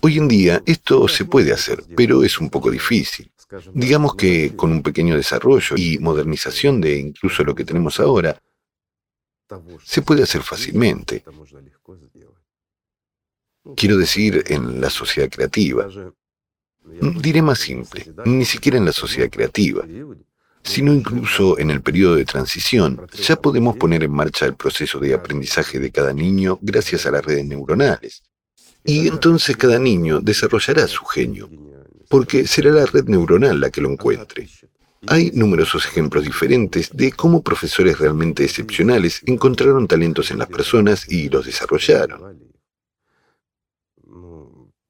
Hoy 0.00 0.18
en 0.18 0.28
día 0.28 0.62
esto 0.66 1.06
se 1.06 1.24
puede 1.24 1.52
hacer, 1.52 1.84
pero 1.96 2.24
es 2.24 2.38
un 2.38 2.50
poco 2.50 2.70
difícil. 2.70 3.30
Digamos 3.74 4.14
que 4.14 4.56
con 4.56 4.72
un 4.72 4.82
pequeño 4.82 5.16
desarrollo 5.16 5.76
y 5.76 5.98
modernización 5.98 6.80
de 6.80 6.98
incluso 6.98 7.44
lo 7.44 7.54
que 7.54 7.64
tenemos 7.64 8.00
ahora, 8.00 8.40
se 9.84 10.02
puede 10.02 10.22
hacer 10.22 10.42
fácilmente. 10.42 11.22
Quiero 13.76 13.96
decir, 13.96 14.42
en 14.46 14.80
la 14.80 14.90
sociedad 14.90 15.30
creativa. 15.30 15.88
Diré 17.20 17.42
más 17.42 17.60
simple, 17.60 18.12
ni 18.24 18.44
siquiera 18.44 18.78
en 18.78 18.86
la 18.86 18.92
sociedad 18.92 19.30
creativa, 19.30 19.86
sino 20.64 20.92
incluso 20.92 21.58
en 21.58 21.70
el 21.70 21.80
periodo 21.80 22.16
de 22.16 22.24
transición, 22.24 23.06
ya 23.12 23.36
podemos 23.36 23.76
poner 23.76 24.02
en 24.02 24.12
marcha 24.12 24.46
el 24.46 24.56
proceso 24.56 24.98
de 24.98 25.14
aprendizaje 25.14 25.78
de 25.78 25.92
cada 25.92 26.12
niño 26.12 26.58
gracias 26.60 27.06
a 27.06 27.12
las 27.12 27.24
redes 27.24 27.44
neuronales. 27.44 28.22
Y 28.84 29.08
entonces 29.08 29.56
cada 29.56 29.78
niño 29.78 30.20
desarrollará 30.20 30.86
su 30.88 31.04
genio, 31.04 31.48
porque 32.08 32.46
será 32.46 32.70
la 32.70 32.86
red 32.86 33.04
neuronal 33.04 33.60
la 33.60 33.70
que 33.70 33.80
lo 33.80 33.90
encuentre. 33.90 34.48
Hay 35.06 35.32
numerosos 35.32 35.84
ejemplos 35.86 36.24
diferentes 36.24 36.90
de 36.92 37.12
cómo 37.12 37.42
profesores 37.42 37.98
realmente 37.98 38.44
excepcionales 38.44 39.20
encontraron 39.26 39.88
talentos 39.88 40.30
en 40.30 40.38
las 40.38 40.48
personas 40.48 41.10
y 41.10 41.28
los 41.28 41.46
desarrollaron. 41.46 42.52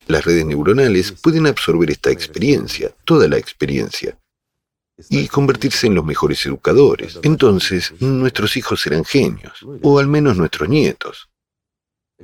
Las 0.07 0.25
redes 0.25 0.45
neuronales 0.45 1.13
pueden 1.13 1.47
absorber 1.47 1.91
esta 1.91 2.11
experiencia, 2.11 2.95
toda 3.05 3.29
la 3.29 3.39
experiencia, 3.39 4.19
y 5.09 5.29
convertirse 5.29 5.87
en 5.87 5.95
los 5.95 6.05
mejores 6.05 6.45
educadores. 6.45 7.19
Entonces, 7.23 7.95
nuestros 8.01 8.57
hijos 8.57 8.81
serán 8.81 9.05
genios, 9.05 9.65
o 9.83 9.99
al 9.99 10.09
menos 10.09 10.37
nuestros 10.37 10.69
nietos. 10.69 11.31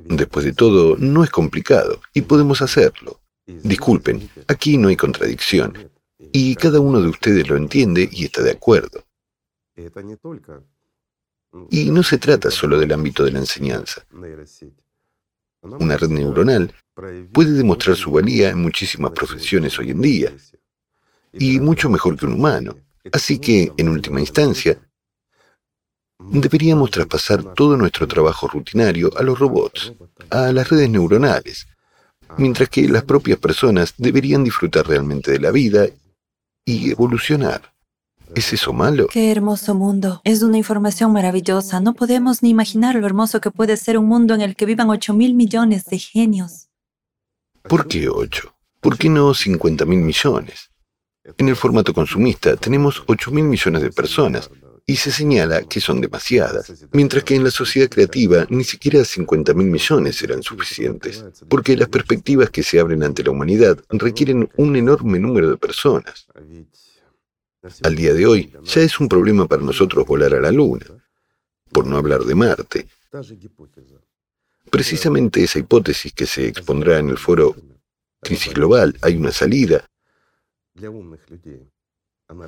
Después 0.05 0.45
de 0.45 0.53
todo, 0.53 0.95
no 0.97 1.23
es 1.23 1.29
complicado, 1.29 2.01
y 2.13 2.21
podemos 2.21 2.61
hacerlo. 2.61 3.19
Disculpen, 3.45 4.29
aquí 4.47 4.77
no 4.77 4.89
hay 4.89 4.95
contradicción, 4.95 5.89
y 6.31 6.55
cada 6.55 6.79
uno 6.79 7.01
de 7.01 7.09
ustedes 7.09 7.47
lo 7.49 7.57
entiende 7.57 8.07
y 8.11 8.25
está 8.25 8.43
de 8.43 8.51
acuerdo. 8.51 9.03
Y 11.71 11.89
no 11.89 12.03
se 12.03 12.17
trata 12.17 12.51
solo 12.51 12.79
del 12.79 12.91
ámbito 12.91 13.23
de 13.23 13.31
la 13.31 13.39
enseñanza. 13.39 14.05
Una 15.61 15.97
red 15.97 16.09
neuronal 16.09 16.73
puede 17.33 17.51
demostrar 17.51 17.95
su 17.95 18.11
valía 18.11 18.49
en 18.49 18.61
muchísimas 18.61 19.11
profesiones 19.11 19.77
hoy 19.79 19.91
en 19.91 20.01
día, 20.01 20.33
y 21.33 21.59
mucho 21.59 21.89
mejor 21.89 22.17
que 22.17 22.25
un 22.25 22.33
humano. 22.33 22.75
Así 23.11 23.39
que, 23.39 23.71
en 23.77 23.89
última 23.89 24.19
instancia, 24.19 24.77
deberíamos 26.19 26.91
traspasar 26.91 27.43
todo 27.55 27.77
nuestro 27.77 28.07
trabajo 28.07 28.47
rutinario 28.47 29.11
a 29.17 29.23
los 29.23 29.39
robots, 29.39 29.93
a 30.29 30.51
las 30.51 30.69
redes 30.69 30.89
neuronales, 30.89 31.67
mientras 32.37 32.69
que 32.69 32.87
las 32.87 33.03
propias 33.03 33.39
personas 33.39 33.93
deberían 33.97 34.43
disfrutar 34.43 34.87
realmente 34.87 35.31
de 35.31 35.39
la 35.39 35.51
vida 35.51 35.87
y 36.65 36.91
evolucionar. 36.91 37.73
¿Es 38.35 38.53
eso 38.53 38.73
malo? 38.73 39.07
Qué 39.07 39.31
hermoso 39.31 39.73
mundo. 39.73 40.21
Es 40.23 40.43
una 40.43 40.57
información 40.57 41.11
maravillosa. 41.11 41.79
No 41.79 41.95
podemos 41.95 42.43
ni 42.43 42.49
imaginar 42.49 42.93
lo 42.93 43.07
hermoso 43.07 43.41
que 43.41 43.49
puede 43.49 43.75
ser 43.75 43.97
un 43.97 44.05
mundo 44.05 44.35
en 44.35 44.41
el 44.41 44.55
que 44.55 44.67
vivan 44.67 44.89
8 44.89 45.15
mil 45.15 45.33
millones 45.33 45.85
de 45.85 45.97
genios. 45.97 46.69
¿Por 47.63 47.87
qué 47.87 48.07
8? 48.07 48.53
¿Por 48.81 48.99
qué 48.99 49.09
no 49.09 49.33
50 49.33 49.83
mil 49.85 49.99
millones? 49.99 50.69
En 51.37 51.49
el 51.49 51.55
formato 51.55 51.93
consumista 51.93 52.55
tenemos 52.55 53.03
8 53.07 53.31
mil 53.31 53.45
millones 53.45 53.81
de 53.81 53.91
personas 53.91 54.49
y 54.89 54.95
se 54.95 55.11
señala 55.11 55.61
que 55.65 55.79
son 55.79 56.01
demasiadas, 56.01 56.87
mientras 56.93 57.23
que 57.23 57.35
en 57.35 57.43
la 57.43 57.51
sociedad 57.51 57.87
creativa 57.87 58.47
ni 58.49 58.63
siquiera 58.63 59.05
50 59.05 59.53
mil 59.53 59.67
millones 59.67 60.15
serán 60.15 60.41
suficientes, 60.41 61.23
porque 61.47 61.77
las 61.77 61.89
perspectivas 61.89 62.49
que 62.49 62.63
se 62.63 62.79
abren 62.79 63.03
ante 63.03 63.23
la 63.23 63.29
humanidad 63.29 63.77
requieren 63.89 64.49
un 64.57 64.75
enorme 64.75 65.19
número 65.19 65.47
de 65.51 65.57
personas. 65.57 66.25
Al 67.83 67.95
día 67.95 68.15
de 68.15 68.25
hoy 68.25 68.51
ya 68.63 68.81
es 68.81 68.99
un 68.99 69.07
problema 69.07 69.47
para 69.47 69.61
nosotros 69.61 70.07
volar 70.07 70.33
a 70.33 70.41
la 70.41 70.51
Luna, 70.51 70.87
por 71.71 71.85
no 71.85 71.95
hablar 71.97 72.23
de 72.23 72.33
Marte. 72.33 72.87
Precisamente 74.71 75.43
esa 75.43 75.59
hipótesis 75.59 76.13
que 76.13 76.25
se 76.25 76.47
expondrá 76.47 76.97
en 76.97 77.09
el 77.09 77.19
foro 77.19 77.55
Crisis 78.21 78.55
Global, 78.55 78.97
hay 79.03 79.17
una 79.17 79.31
salida, 79.31 79.85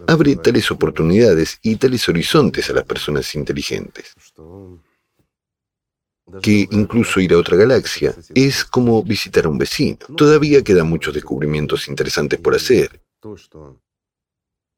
abre 0.08 0.36
tales 0.36 0.70
oportunidades 0.72 1.60
y 1.62 1.76
tales 1.76 2.08
horizontes 2.08 2.70
a 2.70 2.74
las 2.74 2.84
personas 2.84 3.34
inteligentes 3.36 4.14
que 6.42 6.68
incluso 6.72 7.20
ir 7.20 7.34
a 7.34 7.38
otra 7.38 7.58
galaxia 7.58 8.16
es 8.34 8.64
como 8.64 9.04
visitar 9.04 9.46
a 9.46 9.50
un 9.50 9.58
vecino. 9.58 9.98
Todavía 10.16 10.64
quedan 10.64 10.88
muchos 10.88 11.14
descubrimientos 11.14 11.88
interesantes 11.88 12.40
por 12.40 12.56
hacer. 12.56 13.02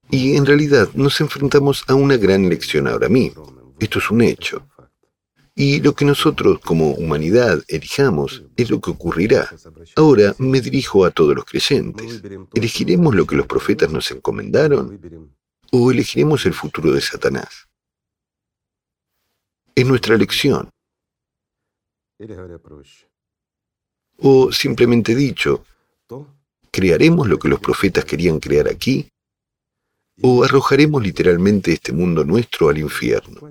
Y 0.10 0.36
en 0.36 0.46
realidad 0.46 0.90
nos 0.94 1.20
enfrentamos 1.22 1.84
a 1.88 1.94
una 1.94 2.18
gran 2.18 2.50
lección 2.50 2.88
ahora 2.88 3.10
mismo. 3.10 3.74
Esto 3.80 4.00
es 4.00 4.10
un 4.10 4.22
hecho. 4.22 4.68
Y 5.56 5.82
lo 5.82 5.94
que 5.94 6.06
nosotros 6.06 6.60
como 6.60 6.94
humanidad 6.94 7.64
elijamos 7.68 8.44
es 8.56 8.72
lo 8.72 8.82
que 8.82 8.90
ocurrirá. 8.90 9.50
Ahora 9.96 10.36
me 10.40 10.62
dirijo 10.62 11.06
a 11.06 11.12
todos 11.12 11.36
los 11.36 11.46
creyentes. 11.46 12.24
¿Elegiremos 12.54 13.14
lo 13.14 13.28
que 13.28 13.36
los 13.36 13.46
profetas 13.46 13.92
nos 13.92 14.10
encomendaron? 14.10 15.00
¿O 15.72 15.92
elegiremos 15.92 16.46
el 16.48 16.54
futuro 16.54 16.92
de 16.92 17.02
Satanás? 17.02 17.68
Es 19.76 19.86
nuestra 19.86 20.16
elección. 20.16 20.70
O 24.18 24.52
simplemente 24.52 25.14
dicho, 25.16 25.66
¿crearemos 26.72 27.28
lo 27.28 27.38
que 27.38 27.50
los 27.50 27.60
profetas 27.60 28.06
querían 28.06 28.40
crear 28.40 28.68
aquí? 28.68 29.08
¿O 30.22 30.44
arrojaremos 30.44 31.02
literalmente 31.02 31.74
este 31.74 31.92
mundo 31.92 32.24
nuestro 32.24 32.70
al 32.70 32.78
infierno? 32.78 33.42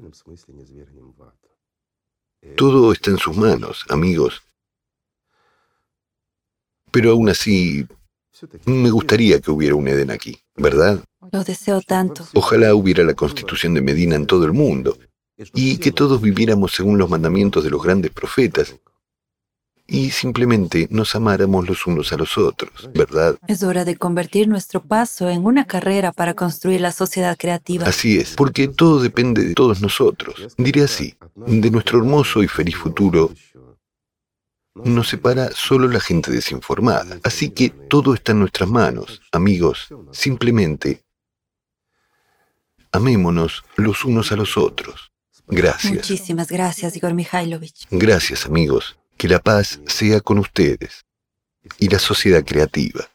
Todo 2.56 2.92
está 2.92 3.10
en 3.10 3.18
sus 3.18 3.36
manos, 3.36 3.84
amigos. 3.88 4.42
Pero 6.90 7.12
aún 7.12 7.28
así, 7.28 7.86
me 8.66 8.90
gustaría 8.90 9.40
que 9.40 9.50
hubiera 9.50 9.74
un 9.74 9.88
Edén 9.88 10.10
aquí, 10.10 10.38
¿verdad? 10.56 11.02
Lo 11.30 11.44
deseo 11.44 11.80
tanto. 11.80 12.26
Ojalá 12.34 12.74
hubiera 12.74 13.04
la 13.04 13.14
constitución 13.14 13.74
de 13.74 13.80
Medina 13.80 14.16
en 14.16 14.26
todo 14.26 14.44
el 14.44 14.52
mundo 14.52 14.98
y 15.54 15.78
que 15.78 15.92
todos 15.92 16.20
viviéramos 16.20 16.72
según 16.72 16.98
los 16.98 17.08
mandamientos 17.08 17.64
de 17.64 17.70
los 17.70 17.82
grandes 17.82 18.10
profetas 18.10 18.76
y 19.86 20.10
simplemente 20.10 20.88
nos 20.90 21.14
amáramos 21.14 21.68
los 21.68 21.86
unos 21.86 22.12
a 22.12 22.16
los 22.16 22.38
otros, 22.38 22.90
¿verdad? 22.94 23.36
Es 23.46 23.62
hora 23.62 23.84
de 23.84 23.96
convertir 23.96 24.48
nuestro 24.48 24.82
paso 24.82 25.28
en 25.28 25.44
una 25.44 25.66
carrera 25.66 26.12
para 26.12 26.34
construir 26.34 26.80
la 26.80 26.92
sociedad 26.92 27.36
creativa. 27.38 27.86
Así 27.86 28.18
es, 28.18 28.34
porque 28.34 28.68
todo 28.68 29.00
depende 29.00 29.44
de 29.44 29.54
todos 29.54 29.82
nosotros. 29.82 30.54
Diré 30.56 30.84
así, 30.84 31.14
de 31.34 31.70
nuestro 31.70 31.98
hermoso 31.98 32.42
y 32.42 32.48
feliz 32.48 32.76
futuro 32.76 33.32
nos 34.74 35.08
separa 35.08 35.50
solo 35.52 35.88
la 35.88 36.00
gente 36.00 36.30
desinformada. 36.30 37.18
Así 37.24 37.50
que 37.50 37.68
todo 37.68 38.14
está 38.14 38.32
en 38.32 38.40
nuestras 38.40 38.68
manos, 38.68 39.20
amigos. 39.32 39.88
Simplemente 40.12 41.02
amémonos 42.90 43.64
los 43.76 44.04
unos 44.04 44.32
a 44.32 44.36
los 44.36 44.56
otros. 44.56 45.12
Gracias. 45.46 45.92
Muchísimas 45.92 46.48
gracias, 46.48 46.96
Igor 46.96 47.14
Mikhailovich. 47.14 47.86
Gracias, 47.90 48.46
amigos. 48.46 48.96
Que 49.16 49.28
la 49.28 49.38
paz 49.38 49.80
sea 49.86 50.20
con 50.20 50.38
ustedes 50.38 51.04
y 51.78 51.88
la 51.88 51.98
sociedad 51.98 52.44
creativa. 52.44 53.11